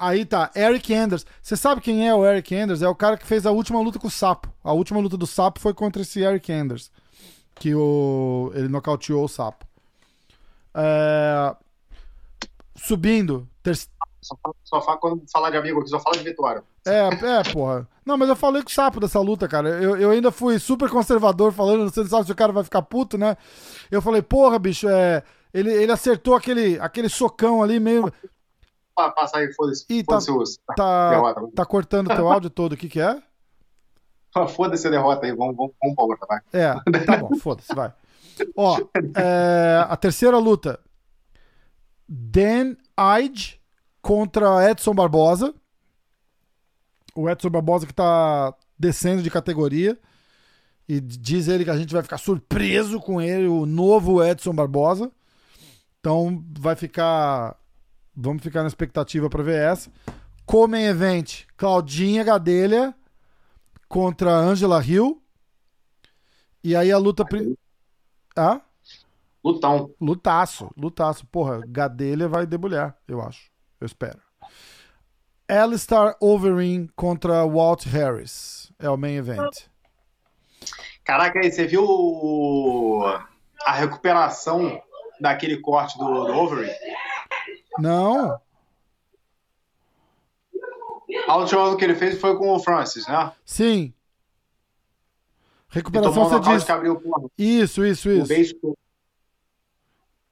[0.00, 1.26] Aí tá, Eric Anders.
[1.42, 2.82] Você sabe quem é o Eric Anders?
[2.82, 4.48] É o cara que fez a última luta com o Sapo.
[4.64, 6.90] A última luta do Sapo foi contra esse Eric Anders.
[7.54, 8.50] Que o...
[8.54, 9.66] ele nocauteou o Sapo.
[10.74, 11.54] É,
[12.82, 13.76] Subindo, ter...
[14.64, 16.62] Só fala, quando falar de amigo aqui, só fala de vitória.
[16.86, 17.88] É, é, porra.
[18.04, 19.68] Não, mas eu falei com o sapo dessa luta, cara.
[19.68, 22.82] Eu, eu ainda fui super conservador falando, você não sabe se o cara vai ficar
[22.82, 23.36] puto, né?
[23.90, 25.22] Eu falei, porra, bicho, é.
[25.52, 28.12] Ele, ele acertou aquele, aquele socão ali meio.
[29.08, 29.84] Pa- Passa aí, foda-se.
[29.88, 31.48] Ih, tá- Foda-se os- Tá, derrota.
[31.54, 32.72] tá cortando teu áudio todo.
[32.72, 33.20] O que que é?
[34.54, 35.34] Foda-se a derrota aí.
[35.34, 36.40] Vamos, vamos, vamos pra outra, vai.
[36.52, 36.74] É,
[37.04, 37.92] tá bom, foda-se, vai.
[38.56, 38.78] Ó,
[39.16, 40.78] é, a terceira luta.
[42.08, 42.76] Dan
[43.20, 43.58] Ige
[44.02, 45.54] contra Edson Barbosa.
[47.14, 49.98] O Edson Barbosa que tá descendo de categoria.
[50.88, 55.10] E diz ele que a gente vai ficar surpreso com ele, o novo Edson Barbosa.
[56.00, 57.56] Então vai ficar.
[58.14, 59.90] Vamos ficar na expectativa pra ver essa.
[60.44, 62.94] Comem Event, Claudinha Gadelha
[63.88, 65.22] contra Angela Hill.
[66.62, 67.24] E aí a luta.
[67.24, 67.56] pri-
[68.36, 68.60] Ah?
[69.42, 69.94] Lutão.
[70.00, 71.26] Lutaço, lutaço.
[71.26, 73.50] Porra, Gadelha vai debulhar, eu acho.
[73.80, 74.20] Eu espero.
[75.48, 78.70] Alistair Overeem contra Walt Harris.
[78.78, 79.66] É o main event.
[81.04, 81.84] Caraca, aí, você viu
[83.64, 84.80] a recuperação
[85.20, 86.70] daquele corte do, do Overy?
[87.78, 88.40] Não,
[91.28, 93.32] A última luta que ele fez foi com o Francis, né?
[93.44, 93.92] sim.
[95.68, 98.26] Recuperação você que abriu porra, Isso, isso, isso.
[98.26, 98.54] beijo.
[98.54, 98.76] Bicho,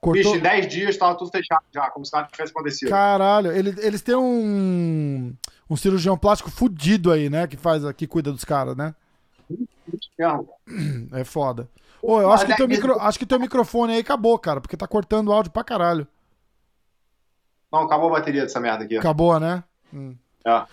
[0.01, 0.37] Cortou.
[0.37, 2.89] em 10 dias tava tudo fechado já, como se nada tivesse acontecido.
[2.89, 5.33] Caralho, ele- eles têm um,
[5.71, 7.47] um cirurgião plástico fudido aí, né?
[7.47, 8.95] Que faz, que cuida dos caras, né?
[11.13, 11.69] É foda.
[12.03, 14.61] Ô, eu acho que, Mas teu é- micro, acho que teu microfone aí acabou, cara,
[14.61, 16.07] porque tá cortando o áudio pra caralho.
[17.73, 18.97] Não, acabou a bateria dessa merda aqui.
[18.97, 19.63] Acabou, né?
[19.93, 20.17] Hum.
[20.45, 20.65] É.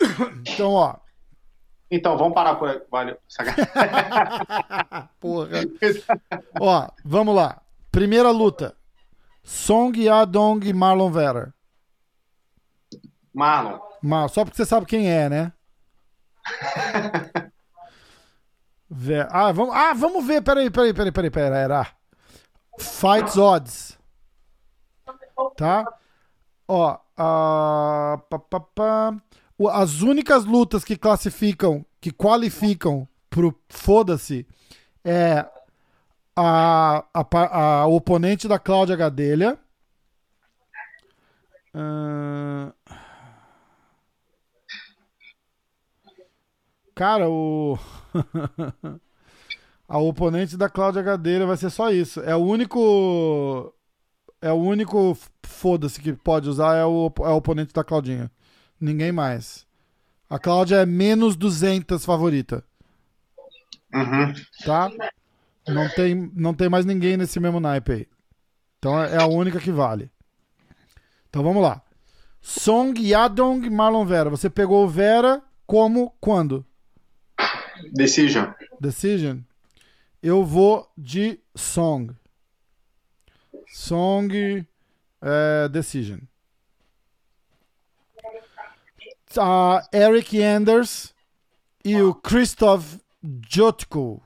[0.54, 0.96] Então, ó.
[1.90, 2.82] Então, vamos parar por aí.
[2.90, 3.16] Valeu.
[5.20, 5.48] Porra.
[6.60, 7.62] Ó, vamos lá.
[7.92, 8.74] Primeira luta.
[9.42, 11.54] Song Yadong e Marlon Vera.
[13.32, 13.78] Marlon.
[14.02, 15.52] Mar- Só porque você sabe quem é, né?
[18.90, 20.42] Ver- Ah, vamos, ah, vamos ver.
[20.42, 21.62] Peraí, peraí, peraí, peraí, peraí.
[21.62, 21.86] Era.
[22.78, 23.98] Fights Odds.
[25.56, 25.84] Tá?
[26.68, 26.98] Ó.
[29.58, 34.46] O- as únicas lutas que classificam, que qualificam pro foda-se,
[35.04, 35.46] é
[36.36, 39.58] a, a, a oponente da Cláudia Gadelha.
[41.74, 42.72] Ahn,
[46.94, 47.76] Cara, o.
[49.88, 52.20] a oponente da Cláudia Gadelha vai ser só isso.
[52.20, 53.74] É o único.
[54.44, 58.30] É o único foda-se que pode usar é o, é o oponente da Claudinha.
[58.78, 59.66] Ninguém mais.
[60.28, 62.62] A Cláudia é menos 200 favorita,
[63.94, 64.34] Uhum.
[64.66, 64.90] tá?
[65.66, 68.08] Não tem, não tem mais ninguém nesse mesmo naipe aí.
[68.78, 70.10] Então é a única que vale.
[71.30, 71.80] Então vamos lá.
[72.42, 74.28] Song Yadong Marlon Vera.
[74.28, 76.66] Você pegou o Vera como quando?
[77.94, 78.52] Decision.
[78.78, 79.38] Decision.
[80.22, 82.14] Eu vou de Song.
[83.74, 84.64] Song
[85.20, 86.20] é, Decision.
[89.36, 91.12] A Eric Anders
[91.84, 93.00] e o Christoph
[93.50, 94.22] Jotko.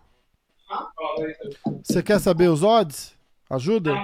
[1.82, 3.16] Você quer saber os odds?
[3.48, 3.94] Ajuda?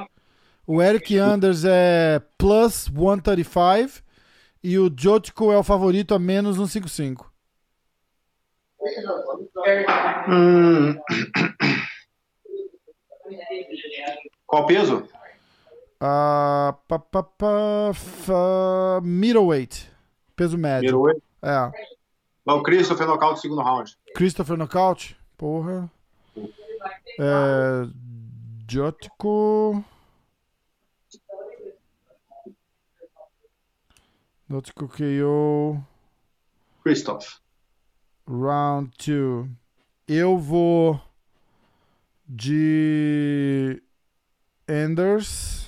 [0.66, 4.02] O Eric Anders é plus 135
[4.62, 7.30] e o Jotko é o favorito a menos 155.
[10.26, 10.96] Hum.
[14.46, 15.06] Qual peso?
[16.06, 19.90] Ah, pá, pá, pá, fa- middleweight.
[20.36, 20.88] Peso médio.
[20.90, 21.22] Middleweight.
[21.40, 21.70] É.
[22.44, 23.96] O Christopher nocaute no segundo round.
[24.14, 25.16] Christopher Knockout.
[25.38, 25.90] Porra.
[27.18, 27.88] É,
[28.68, 29.82] Jotko.
[34.50, 35.82] Jotko KO.
[36.82, 37.38] Christoph.
[38.28, 39.48] Round 2.
[40.06, 41.00] Eu vou
[42.28, 43.82] de
[44.68, 45.63] Anders.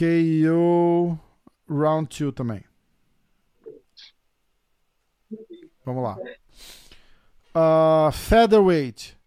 [0.00, 1.18] KO.
[1.68, 2.64] Round 2 também.
[5.84, 6.16] Vamos lá.
[7.54, 9.18] Ah, featherweight.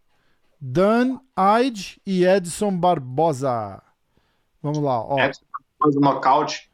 [0.60, 3.84] Dan Ige e Edson Barbosa.
[4.64, 5.00] Vamos lá.
[5.06, 5.20] Ó.
[5.20, 5.44] Edson
[5.80, 6.72] o nocaute.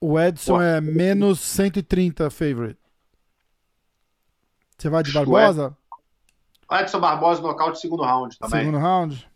[0.00, 2.80] O Edson é menos 130 favorite.
[4.76, 5.76] Você vai de Barbosa?
[6.72, 8.60] Edson Barbosa, nocaute, segundo round também.
[8.60, 9.30] Segundo round?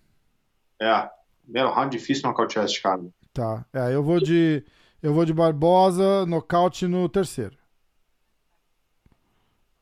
[0.80, 1.15] É.
[1.46, 3.06] Primeiro round difícil nocautear esse cara.
[3.32, 3.64] Tá.
[3.72, 4.64] É, eu vou de.
[5.00, 7.56] Eu vou de Barbosa, nocaute no terceiro.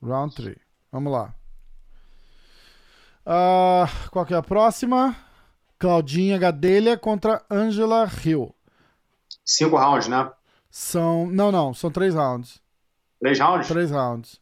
[0.03, 0.57] Round 3.
[0.93, 1.35] Vamos lá.
[3.25, 5.17] Ah, qual que é a próxima?
[5.79, 8.55] Claudinha Gadelha contra Angela Hill.
[9.43, 10.31] Cinco rounds, né?
[10.71, 11.27] São.
[11.31, 12.61] Não, não, são três rounds.
[13.19, 13.69] Três rounds?
[13.69, 14.41] Três rounds.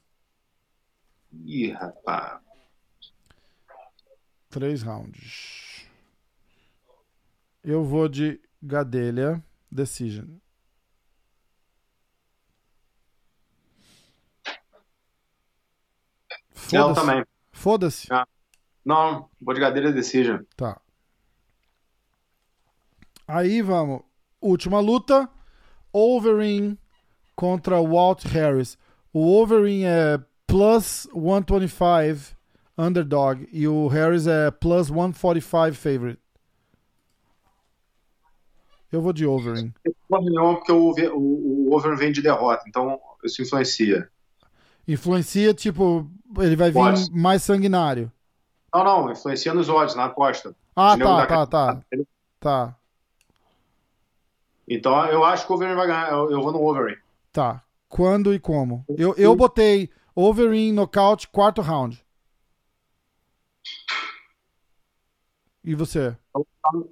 [1.44, 2.40] Ih, rapaz.
[4.50, 5.71] Três rounds.
[7.62, 10.26] Eu vou de Gadelha Decision.
[16.54, 17.00] Foda-se.
[17.00, 17.24] também.
[17.52, 18.08] Foda-se.
[18.84, 20.42] Não, vou de cadeira decision.
[20.56, 20.80] Tá.
[23.26, 24.02] Aí vamos.
[24.40, 25.28] Última luta.
[25.92, 26.78] Overeem
[27.36, 28.78] contra Walt Harris.
[29.12, 32.36] O Overeem é plus 125
[32.76, 36.21] underdog e o Harris é plus 145 favorite.
[38.92, 39.72] Eu vou de.
[40.08, 44.08] Porra nenhuma, porque o, o, o over vem de derrota, então isso influencia.
[44.86, 47.10] Influencia, tipo, ele vai vir Pode.
[47.10, 48.12] mais sanguinário.
[48.74, 50.54] Não, não, influencia nos odds, na aposta.
[50.76, 51.80] Ah, tá, tá, tá.
[52.40, 52.76] Tá,
[54.68, 56.10] Então eu acho que o over vai ganhar.
[56.10, 57.02] Eu, eu vou no over.
[57.32, 57.62] tá.
[57.88, 58.84] Quando e como?
[58.96, 62.04] Eu, eu botei Overeem nocaute quarto round.
[65.64, 66.16] E você?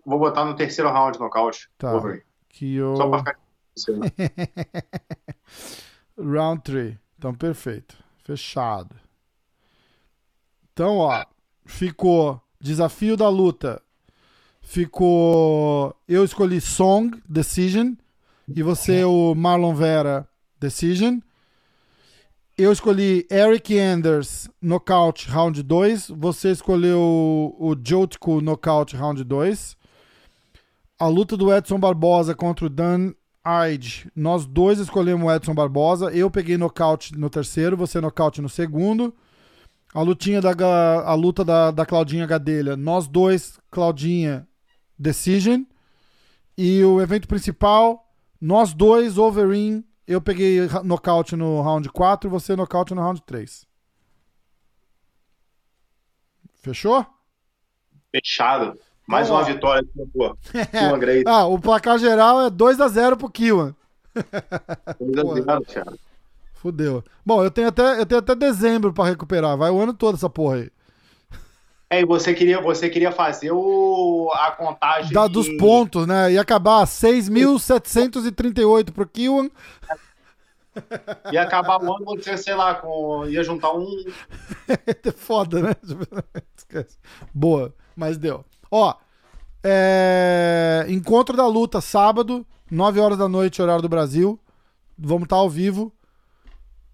[0.04, 1.68] Vou botar no terceiro round nocaute.
[1.78, 1.92] Tá.
[2.48, 2.96] Que eu...
[2.96, 3.38] Só pra ficar.
[6.18, 6.96] Round 3.
[7.18, 7.96] Então, perfeito.
[8.24, 8.94] Fechado.
[10.72, 11.24] Então, ó.
[11.64, 13.80] Ficou desafio da luta.
[14.60, 15.96] Ficou.
[16.08, 17.94] Eu escolhi Song, Decision.
[18.48, 21.18] E você, o Marlon Vera, Decision.
[22.62, 26.10] Eu escolhi Eric Anders, Knockout, Round 2.
[26.10, 27.00] Você escolheu
[27.58, 29.78] o Jotko, Knockout, Round 2.
[30.98, 33.14] A luta do Edson Barbosa contra o Dan
[33.72, 34.12] Ide.
[34.14, 36.12] Nós dois escolhemos o Edson Barbosa.
[36.12, 39.14] Eu peguei nocaute no terceiro, você nocaute no segundo.
[39.94, 40.50] A lutinha da
[41.06, 42.76] a luta da, da Claudinha Gadelha.
[42.76, 44.46] Nós dois, Claudinha,
[44.98, 45.62] Decision.
[46.58, 48.06] E o evento principal,
[48.38, 49.82] nós dois, Overeem.
[50.10, 53.64] Eu peguei nocaute no round 4 e você nocaute no round 3.
[56.56, 57.06] Fechou?
[58.10, 58.76] Fechado.
[59.06, 59.88] Mais Então, uma vitória.
[60.74, 61.22] Uma Grace.
[61.28, 63.72] Ah, o placar geral é 2x0 pro Kiwan.
[64.98, 65.98] Coisa zero, cara.
[66.54, 67.04] Fudeu.
[67.24, 69.56] Bom, eu tenho até, eu tenho até dezembro pra recuperar.
[69.56, 70.70] Vai o ano todo essa porra aí.
[71.92, 76.30] É, e você queria, você queria fazer o, a contagem Da, dos pontos, né?
[76.32, 79.50] Ia acabar 6.738 pro Kiwan.
[81.32, 84.04] Ia acabar o ano, você, sei lá, com, ia juntar um.
[84.68, 85.74] É Foda, né?
[86.56, 86.96] Esquece.
[87.34, 88.44] Boa, mas deu.
[88.70, 88.94] Ó,
[89.64, 90.86] é...
[90.88, 94.38] encontro da luta sábado, 9 horas da noite, horário do Brasil.
[94.96, 95.92] Vamos estar ao vivo.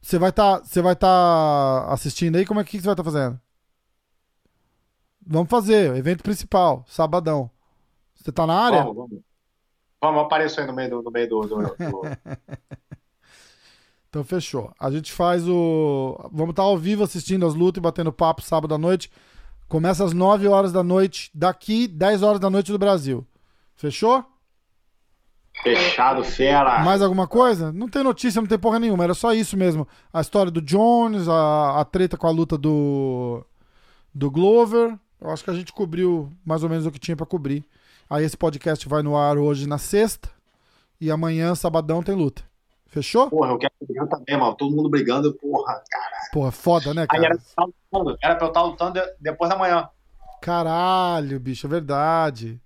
[0.01, 2.47] Você vai estar, você vai estar assistindo aí?
[2.47, 3.39] Como é que você vai estar fazendo?
[5.27, 7.51] Vamos fazer, evento principal, sabadão.
[8.15, 8.83] Você tá na área?
[8.83, 9.21] Vamos, vamos.
[10.01, 11.03] Vamos, apareça aí no meio do.
[11.03, 12.03] No meio do, do- do-
[14.09, 14.73] Então fechou.
[14.79, 16.17] A gente faz o.
[16.33, 19.11] Vamos estar ao vivo assistindo as lutas e batendo papo sábado à noite.
[19.69, 23.27] Começa às 9 horas da noite, daqui 10 horas da noite do Brasil.
[23.75, 24.25] Fechou?
[25.63, 26.85] Fechado, fera.
[26.85, 27.73] Mais alguma coisa?
[27.73, 29.03] Não tem notícia, não tem porra nenhuma.
[29.05, 29.87] Era só isso mesmo.
[30.13, 33.45] A história do Jones, a, a treta com a luta do,
[34.15, 34.97] do Glover.
[35.21, 37.65] Eu acho que a gente cobriu mais ou menos o que tinha pra cobrir.
[38.09, 40.29] Aí esse podcast vai no ar hoje na sexta.
[41.01, 42.43] E amanhã, sabadão, tem luta.
[42.87, 43.29] Fechou?
[43.29, 44.55] Porra, eu quero brigar também, mano.
[44.55, 46.17] Todo mundo brigando, porra, cara.
[46.33, 47.39] Porra, foda, né, Aí era cara?
[47.39, 49.89] pra estar lutando, era pra eu estar lutando de- depois da manhã.
[50.41, 52.61] Caralho, bicho, é verdade.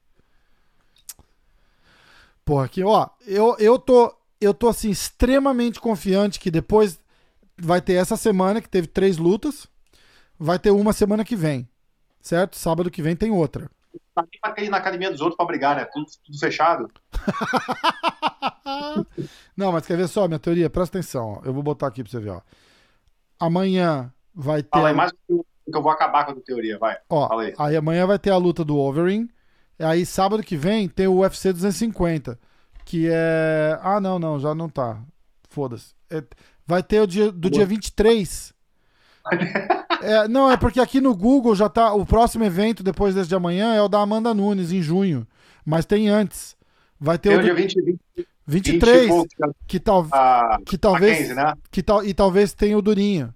[2.45, 6.99] Porra, aqui, ó, eu, eu tô, eu tô assim extremamente confiante que depois
[7.57, 9.67] vai ter essa semana que teve três lutas,
[10.39, 11.69] vai ter uma semana que vem,
[12.21, 12.57] certo?
[12.57, 13.71] Sábado que vem tem outra.
[14.15, 15.85] Tá nem pra ir na academia dos outros pra brigar, né?
[15.85, 16.89] Tudo, tudo fechado.
[19.57, 20.71] Não, mas quer ver só minha teoria?
[20.71, 21.41] Presta atenção, ó.
[21.45, 22.41] Eu vou botar aqui pra você ver, ó.
[23.39, 26.97] Amanhã vai ter Fala aí mais que eu, vou acabar com a teoria, vai.
[27.09, 27.55] Ó, Fala aí.
[27.59, 29.31] aí amanhã vai ter a luta do Wolverine.
[29.79, 32.39] E aí sábado que vem tem o UFC 250,
[32.85, 33.79] que é...
[33.83, 35.01] Ah, não, não, já não tá.
[35.49, 35.95] Foda-se.
[36.11, 36.23] É-
[36.67, 38.55] Vai ter o dia, do dia 23.
[40.03, 41.93] É, não, é porque aqui no Google já tá...
[41.93, 45.27] O próximo evento depois desse de amanhã é o da Amanda Nunes, em junho.
[45.65, 46.57] Mas tem antes.
[46.99, 48.01] Vai ter Tem o dia 20, 20,
[48.47, 49.35] 23, e poucos,
[49.67, 51.13] que, tal, a, que talvez.
[51.13, 51.55] Mackenzie, né?
[51.71, 53.33] Que tal, e talvez tenha o Durinho.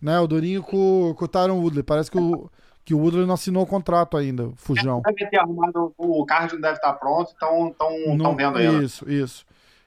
[0.00, 0.18] Né?
[0.20, 1.82] O Durinho com, com o Tyron Woodley.
[1.82, 2.50] Parece que o,
[2.84, 5.02] que o Woodley não assinou o contrato ainda, Fujão.
[5.04, 8.82] Deve ter arrumado, o card não deve estar pronto, então estão vendo ainda.
[8.82, 9.44] Isso, isso.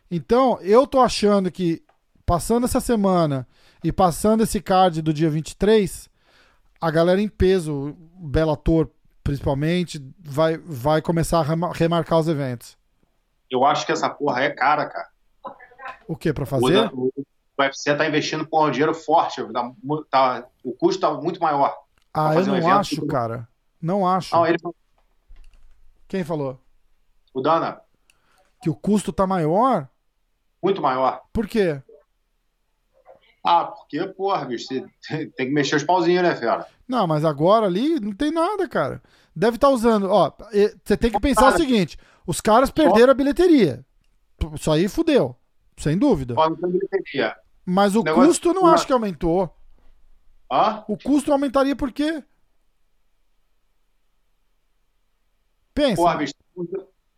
[0.10, 1.82] Então, eu tô achando que,
[2.28, 3.48] passando essa semana
[3.84, 6.11] e passando esse card do dia 23,
[6.82, 8.90] a galera em peso, o Bellator
[9.24, 12.76] principalmente, vai, vai começar a rema- remarcar os eventos.
[13.50, 15.10] Eu acho que essa porra é cara, cara.
[16.08, 16.90] O que pra O, fazer?
[16.92, 19.42] o, o UFC tá investindo por um dinheiro forte.
[19.54, 19.72] tá
[20.10, 21.78] tá- o custo tá muito maior.
[22.14, 23.48] Ah, eu um não evento, acho, tudo- cara.
[23.80, 24.36] Não acho.
[24.36, 24.58] Não, ele,
[26.08, 26.60] Quem falou?
[27.34, 27.80] o Dana,
[28.62, 29.88] Que o custo tá maior?
[30.62, 31.22] muito maior.
[31.32, 31.82] Por quê?
[33.44, 34.82] Ah, porque, porra, bicho, você
[35.36, 36.66] tem que mexer os pauzinhos, né, fera?
[36.88, 39.02] Não, mas agora ali não tem nada, cara.
[39.36, 40.10] Deve estar usando.
[40.10, 40.32] Ó,
[40.84, 41.58] você tem que pensar o Cara.
[41.58, 43.84] seguinte: os caras perderam a bilheteria.
[44.54, 45.36] Isso aí fudeu.
[45.78, 46.36] Sem dúvida.
[47.66, 48.68] Mas o Negócio- custo Não.
[48.68, 49.56] acho que aumentou.
[50.52, 50.84] Hã?
[50.88, 52.22] O custo aumentaria por quê?
[55.74, 55.96] Pensa.
[55.96, 56.34] Porra, bicho,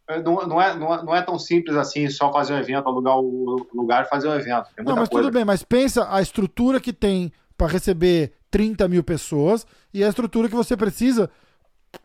[0.07, 3.17] não, não, é, não, é, não é tão simples assim só fazer um evento, alugar
[3.17, 4.67] o lugar e fazer um evento.
[4.77, 5.27] Não, mas coisa.
[5.27, 10.09] tudo bem, mas pensa a estrutura que tem para receber 30 mil pessoas e a
[10.09, 11.29] estrutura que você precisa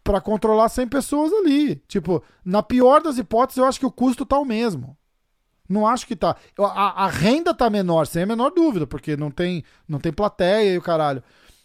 [0.04, 1.76] para controlar 100 pessoas ali.
[1.88, 4.96] Tipo, na pior das hipóteses, eu acho que o custo tá o mesmo.
[5.68, 6.36] Não acho que tá.
[6.58, 10.72] A, a renda tá menor, sem a menor dúvida, porque não tem, não tem plateia
[10.72, 11.22] e o caralho.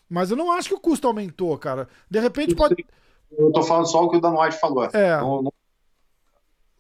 [0.10, 1.88] Mas eu não acho que o custo aumentou, cara.
[2.10, 2.86] De repente pode.
[3.32, 4.86] Eu tô falando só o que o Dan White falou.
[4.94, 5.18] É.
[5.18, 5.54] Não- não-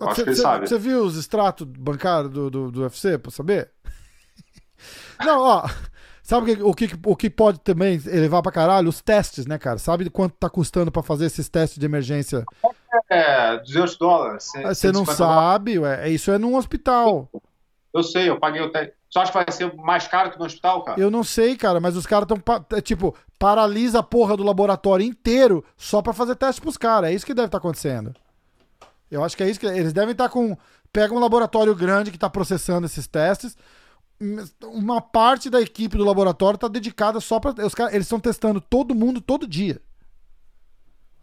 [0.08, 0.68] acho Cê- que ele cê- sabe.
[0.68, 3.72] Você viu os extratos bancários do, do, do UFC pra saber?
[5.24, 5.70] Não, ó.
[6.22, 8.88] Sabe o que, o, que, o que pode também elevar pra caralho?
[8.88, 9.78] Os testes, né, cara?
[9.78, 12.45] Sabe quanto tá custando pra fazer esses testes de emergência?
[13.10, 14.43] É, 200 dólares.
[14.45, 15.18] cem- Você não 150 dólares.
[15.51, 16.10] sabe, ué.
[16.10, 17.30] Isso é num hospital.
[17.93, 18.93] Eu sei, eu paguei o teste.
[19.12, 20.99] Você acha que vai ser mais caro que no hospital, cara?
[20.99, 22.82] Eu não sei, cara, mas os caras estão.
[22.82, 27.12] Tipo, paralisa a porra do laboratório inteiro só pra fazer teste pros caras.
[27.12, 28.14] É isso que deve estar acontecendo.
[29.14, 29.68] Eu acho que é isso que.
[29.68, 30.57] Eles devem estar com.
[30.91, 33.55] Pega um laboratório grande que tá processando esses testes.
[34.64, 39.20] Uma parte da equipe do laboratório tá dedicada só caras, eles estão testando todo mundo
[39.22, 39.82] todo dia.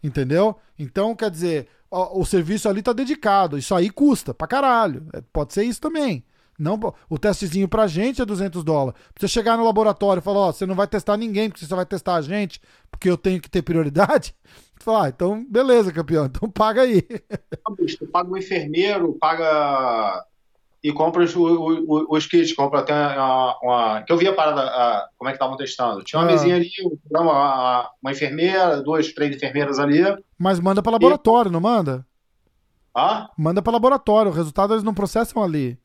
[0.03, 0.57] Entendeu?
[0.77, 3.57] Então, quer dizer, ó, o serviço ali tá dedicado.
[3.57, 5.07] Isso aí custa pra caralho.
[5.13, 6.23] É, Pode ser isso também.
[6.57, 6.79] Não,
[7.09, 8.99] o testezinho pra gente é 200 dólares.
[9.13, 11.67] Pra você chegar no laboratório e falar, ó, você não vai testar ninguém, porque você
[11.67, 14.35] só vai testar a gente, porque eu tenho que ter prioridade.
[14.81, 17.01] Fala, ah, então beleza, campeão, então paga aí.
[17.03, 20.25] Tu paga o enfermeiro, paga.
[20.83, 21.43] E compra os, o-
[21.87, 25.31] o- os kits, compra até uma, uma- Que eu vi a parada, a- como é
[25.33, 26.03] que estavam testando.
[26.03, 26.31] Tinha uma Ah.
[26.31, 30.01] mesinha ali, um uma, uma enfermeira, duas, três enfermeiras ali.
[30.39, 32.03] Mas manda pra laboratório, não manda?
[32.95, 35.77] Ah, Manda pra laboratório, o resultado eles não processam ali.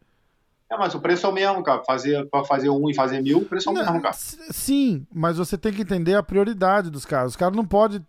[0.70, 1.82] É, mas o preço é o mesmo, cara.
[1.84, 4.14] Fazer, pra fazer um e fazer mil, o preço é o Não, mesmo, cara.
[4.14, 7.32] Sim, mas você tem que entender a prioridade dos caras.
[7.32, 8.04] Os caras não podem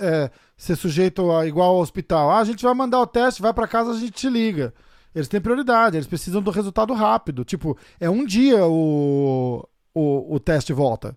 [0.00, 2.30] é, ser sujeito a igual ao hospital.
[2.30, 4.74] Ah, a gente vai mandar o teste, vai pra casa, a gente te liga.
[5.14, 7.44] Eles têm prioridade, eles precisam do resultado rápido.
[7.44, 11.16] Tipo, é um dia o, o, o teste volta.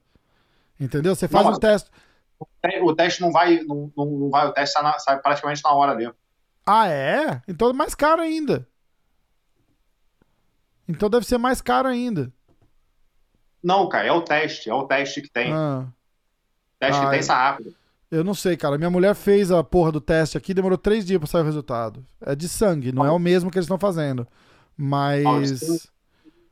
[0.80, 1.16] Entendeu?
[1.16, 1.90] Você faz Não, um teste.
[2.82, 5.92] O teste não vai, não, não vai, o teste sai, na- sai praticamente na hora
[5.92, 6.10] ali.
[6.66, 7.42] Ah, é?
[7.48, 8.66] Então é mais caro ainda.
[10.90, 12.34] Então deve ser mais caro ainda.
[13.64, 15.54] Não, cara, é o teste, é o teste que tem.
[15.54, 15.86] Ah.
[16.80, 17.76] teste Ah, que tem sai rápido.
[18.10, 18.78] Eu não sei, cara.
[18.78, 22.04] Minha mulher fez a porra do teste aqui, demorou três dias pra sair o resultado.
[22.22, 24.28] É de sangue, não é o mesmo que eles estão fazendo.
[24.76, 25.88] Mas.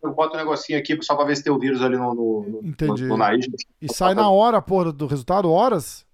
[0.03, 2.43] Eu boto um negocinho aqui só pra ver se tem o vírus ali no, no,
[2.47, 3.05] no- Entendi.
[3.05, 3.47] no nariz.
[3.81, 5.49] E sai na hora a porra do resultado?
[5.51, 6.05] Horas?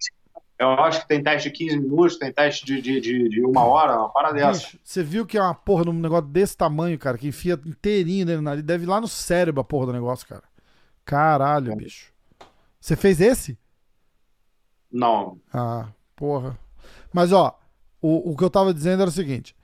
[0.59, 3.63] Eu acho que tem teste de 15 minutos, tem teste de, de, de, de uma
[3.65, 4.59] hora, uma parada dessa.
[4.67, 7.59] Bicho, você viu que é uma porra de um negócio desse tamanho, cara, que enfia
[7.65, 8.63] inteirinho dentro nariz.
[8.63, 10.43] Deve ir lá no cérebro a porra do negócio, cara.
[11.03, 12.13] Caralho, bicho.
[12.79, 13.57] Você fez esse?
[14.91, 16.57] Não, Ah, porra.
[17.11, 17.57] Mas, ó,
[18.01, 19.55] o, o que eu tava dizendo era o seguinte.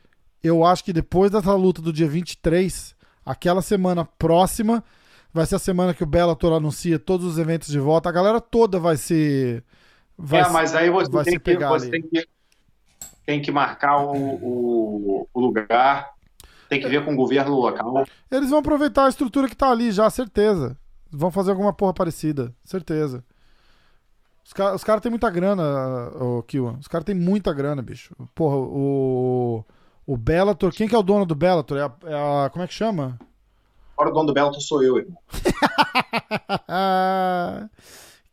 [0.44, 4.84] Eu acho que depois dessa luta do dia 23, aquela semana próxima,
[5.34, 8.10] vai ser a semana que o Bellator anuncia todos os eventos de volta.
[8.10, 9.62] A galera toda vai se...
[10.22, 12.28] Vai é, mas aí você, tem que, pegar você tem que
[13.26, 16.10] tem que marcar o, o, o lugar,
[16.68, 18.04] tem que ver com o governo local.
[18.30, 20.76] Eles vão aproveitar a estrutura que tá ali já, certeza.
[21.10, 23.24] Vão fazer alguma porra parecida, certeza.
[24.46, 25.64] Os, ca- os caras têm muita grana,
[26.16, 26.78] o Kiwan.
[26.80, 28.14] Os caras têm muita grana, bicho.
[28.36, 29.64] Porra, o.
[30.06, 30.74] O Bellator.
[30.74, 31.78] Quem que é o dono do Bellator?
[31.78, 33.18] É a, é a- como é que chama?
[33.96, 35.18] Agora o dono do Bellator sou eu, irmão.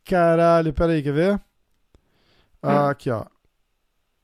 [0.03, 1.41] Caralho, peraí, quer ver?
[2.61, 3.25] Ah, aqui, ó.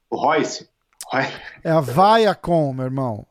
[0.09, 0.67] O Royce.
[1.07, 1.23] Roy-
[1.63, 3.25] É a Viacom, meu irmão.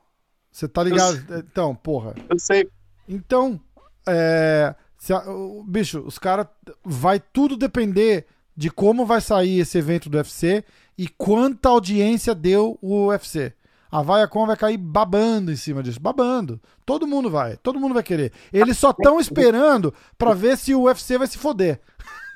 [0.50, 1.16] Você tá ligado?
[1.38, 2.14] Então, porra.
[2.28, 2.68] Eu sei.
[3.08, 3.60] Então,
[4.06, 4.74] é,
[5.10, 6.46] a- o- bicho, os caras.
[6.84, 8.26] Vai tudo depender
[8.56, 10.62] de como vai sair esse evento do UFC
[10.98, 13.52] e quanta audiência deu o UFC.
[13.90, 16.00] A Viacom vai cair babando em cima disso.
[16.00, 16.60] Babando.
[16.84, 17.56] Todo mundo vai.
[17.58, 18.32] Todo mundo vai querer.
[18.52, 21.80] Eles só estão esperando pra ver se o UFC vai se foder.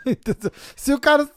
[0.77, 1.29] Se o cara.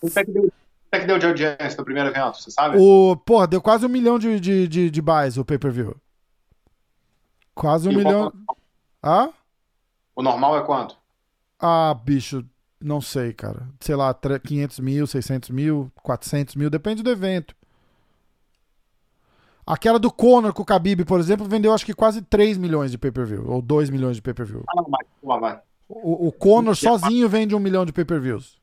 [0.91, 2.77] Quanto é que deu, de audiência no primeiro evento, você sabe?
[2.79, 5.95] O, porra, deu quase um milhão de, de, de, de buys o pay-per-view.
[7.53, 8.33] Quase um E milhão.
[9.03, 9.29] Ah?
[10.15, 10.97] O normal é quanto?
[11.59, 12.43] Ah, bicho,
[12.81, 13.67] não sei, cara.
[13.79, 17.53] Sei lá, tre- 500 mil, 600 mil, 400 mil, depende do evento.
[19.65, 22.97] Aquela do Conor com o Khabib, por exemplo, vendeu acho que quase 3 milhões de
[22.97, 24.63] pay-per-view, ou 2 milhões de pay-per-view.
[24.67, 25.61] Ah, não.
[25.87, 28.57] O, o Conor sozinho vende um milhão de pay-per-views.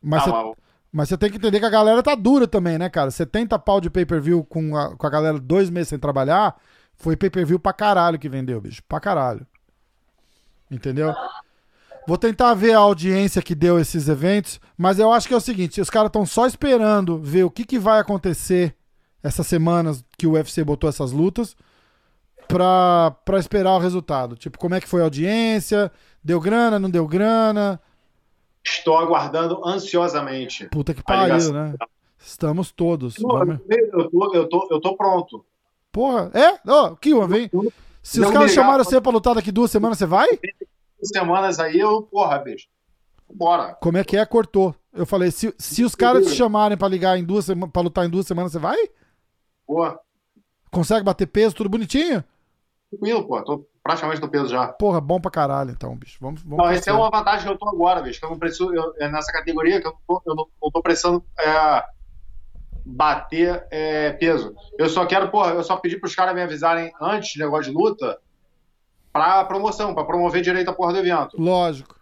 [0.00, 0.52] Mas, Ah,
[0.92, 3.10] mas- você tem que entender que a galera tá dura também, né, cara?
[3.10, 6.56] 70 pau de pay-per-view com a, com a galera dois meses sem trabalhar,
[6.94, 8.82] foi pay-per-view pra caralho que vendeu, bicho.
[8.88, 9.46] Pra caralho.
[10.70, 11.14] Entendeu?
[12.06, 15.40] Vou tentar ver a audiência que deu esses eventos, mas eu acho que é o
[15.40, 18.74] seguinte, os caras estão só esperando ver o que, que vai acontecer
[19.22, 21.54] essas semanas que o UFC botou essas lutas
[22.48, 24.36] pra, pra esperar o resultado.
[24.36, 25.92] Tipo, como é que foi a audiência,
[26.24, 27.80] deu grana, não deu grana,
[28.64, 30.66] Estou aguardando ansiosamente.
[30.68, 31.74] puta que pariu, né?
[32.18, 33.18] Estamos todos.
[33.18, 35.44] Não, Vamos- Eu tô, eu, tô, eu tô pronto.
[35.90, 36.58] Porra, é?
[36.70, 37.50] Ó, Kiwan, vem.
[38.02, 40.28] Se os caras ligar, chamaram você pra lutar daqui duas semanas, você vai?
[41.02, 42.68] Semanas aí, eu, porra, bicho.
[43.34, 43.74] Bora.
[43.80, 44.24] Como é que é?
[44.24, 44.74] Cortou.
[44.92, 48.06] Eu falei, se, se os caras te chamarem pra ligar em duas semanas, pra lutar
[48.06, 48.76] em duas semanas, você vai?
[49.66, 49.98] Porra.
[50.70, 52.22] Consegue bater peso, tudo bonitinho?
[52.90, 53.42] Tranquilo, pô.
[53.42, 54.68] Tô praticamente no peso já.
[54.68, 56.18] Porra, bom pra caralho, então, bicho.
[56.20, 58.20] Vamos, vamos Não, essa é uma vantagem que eu tô agora, bicho.
[58.20, 58.72] Que eu não preciso.
[58.72, 61.84] eu- é nessa categoria que eu, não tô- eu não, não tô precisando é,
[62.84, 64.54] bater é, peso.
[64.78, 67.76] Eu só quero, porra, eu só pedi pros caras me avisarem antes de negócio de
[67.76, 68.18] luta
[69.12, 71.36] pra promoção, pra promover direito a porra do evento.
[71.40, 71.96] Lógico.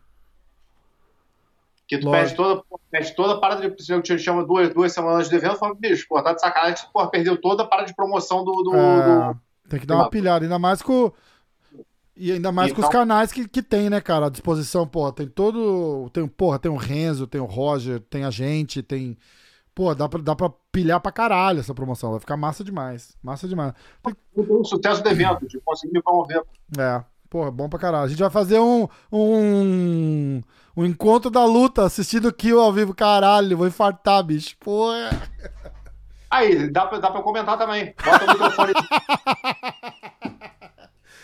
[1.88, 2.22] Que tu Lógico.
[2.24, 3.92] pede toda, pede toda a parada de.
[3.92, 6.82] Eu te chama duas, duas semanas de evento, fala, bicho, pô, tá de sacanagem que
[6.86, 8.62] tu, porra, perdeu toda a parada de promoção do.
[8.62, 11.10] do, É, do- tem que dar uma pilhada, ainda mais com.
[12.22, 14.26] E ainda mais com os Então- canais que, que tem, né, cara?
[14.26, 15.10] À disposição, porra.
[15.10, 16.10] Tem todo.
[16.12, 19.16] Tem, porra, tem o Renzo, tem o Roger, tem a gente, tem.
[19.74, 22.10] Pô, dá pra, dá pra pilhar pra caralho essa promoção.
[22.10, 23.16] Vai ficar massa demais.
[23.22, 23.72] Massa demais.
[24.36, 26.42] do sucesso do evento, de conseguir me promover.
[26.78, 28.04] É, porra, bom pra caralho.
[28.04, 28.86] A gente vai fazer um.
[29.10, 30.42] Um,
[30.76, 32.94] um encontro da luta assistindo o Kill ao vivo.
[32.94, 34.56] Caralho, vou infartar, bicho.
[34.60, 35.08] Porra.
[36.30, 37.94] Aí, dá pra, dá pra comentar também.
[38.04, 38.72] Bota o microfone.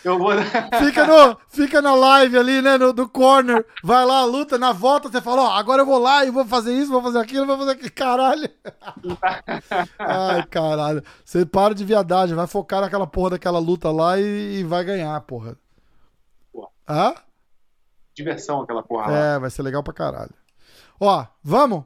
[0.07, 0.31] eu vou.
[0.83, 2.77] Fica, no, fica na live ali, né?
[2.77, 3.65] No, do corner.
[3.83, 6.73] Vai lá, luta, na volta você fala, ó, agora eu vou lá e vou fazer
[6.73, 7.91] isso, vou fazer aquilo, vou fazer aquilo.
[7.91, 8.49] Caralho.
[9.99, 11.03] Ai, caralho.
[11.23, 15.19] Você para de viadagem, vai focar naquela porra daquela luta lá e, e vai ganhar,
[15.21, 15.57] porra.
[16.51, 16.69] Porra.
[16.89, 17.13] Hã?
[18.15, 19.17] Diversão aquela porra lá.
[19.17, 20.33] É, vai ser legal pra caralho.
[20.99, 21.83] Ó, vamos?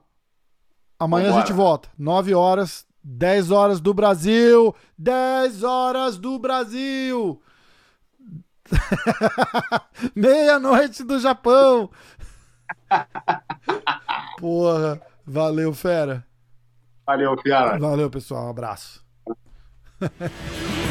[0.97, 1.47] Amanhã a Vambora.
[1.47, 1.89] gente volta.
[1.97, 4.73] 9 horas, 10 horas do Brasil.
[4.97, 7.41] 10 horas do Brasil.
[10.15, 11.89] Meia-noite do Japão.
[14.39, 16.25] Porra, valeu, fera.
[17.05, 17.77] Valeu, cara.
[17.77, 18.47] Valeu, pessoal.
[18.47, 19.03] Um abraço.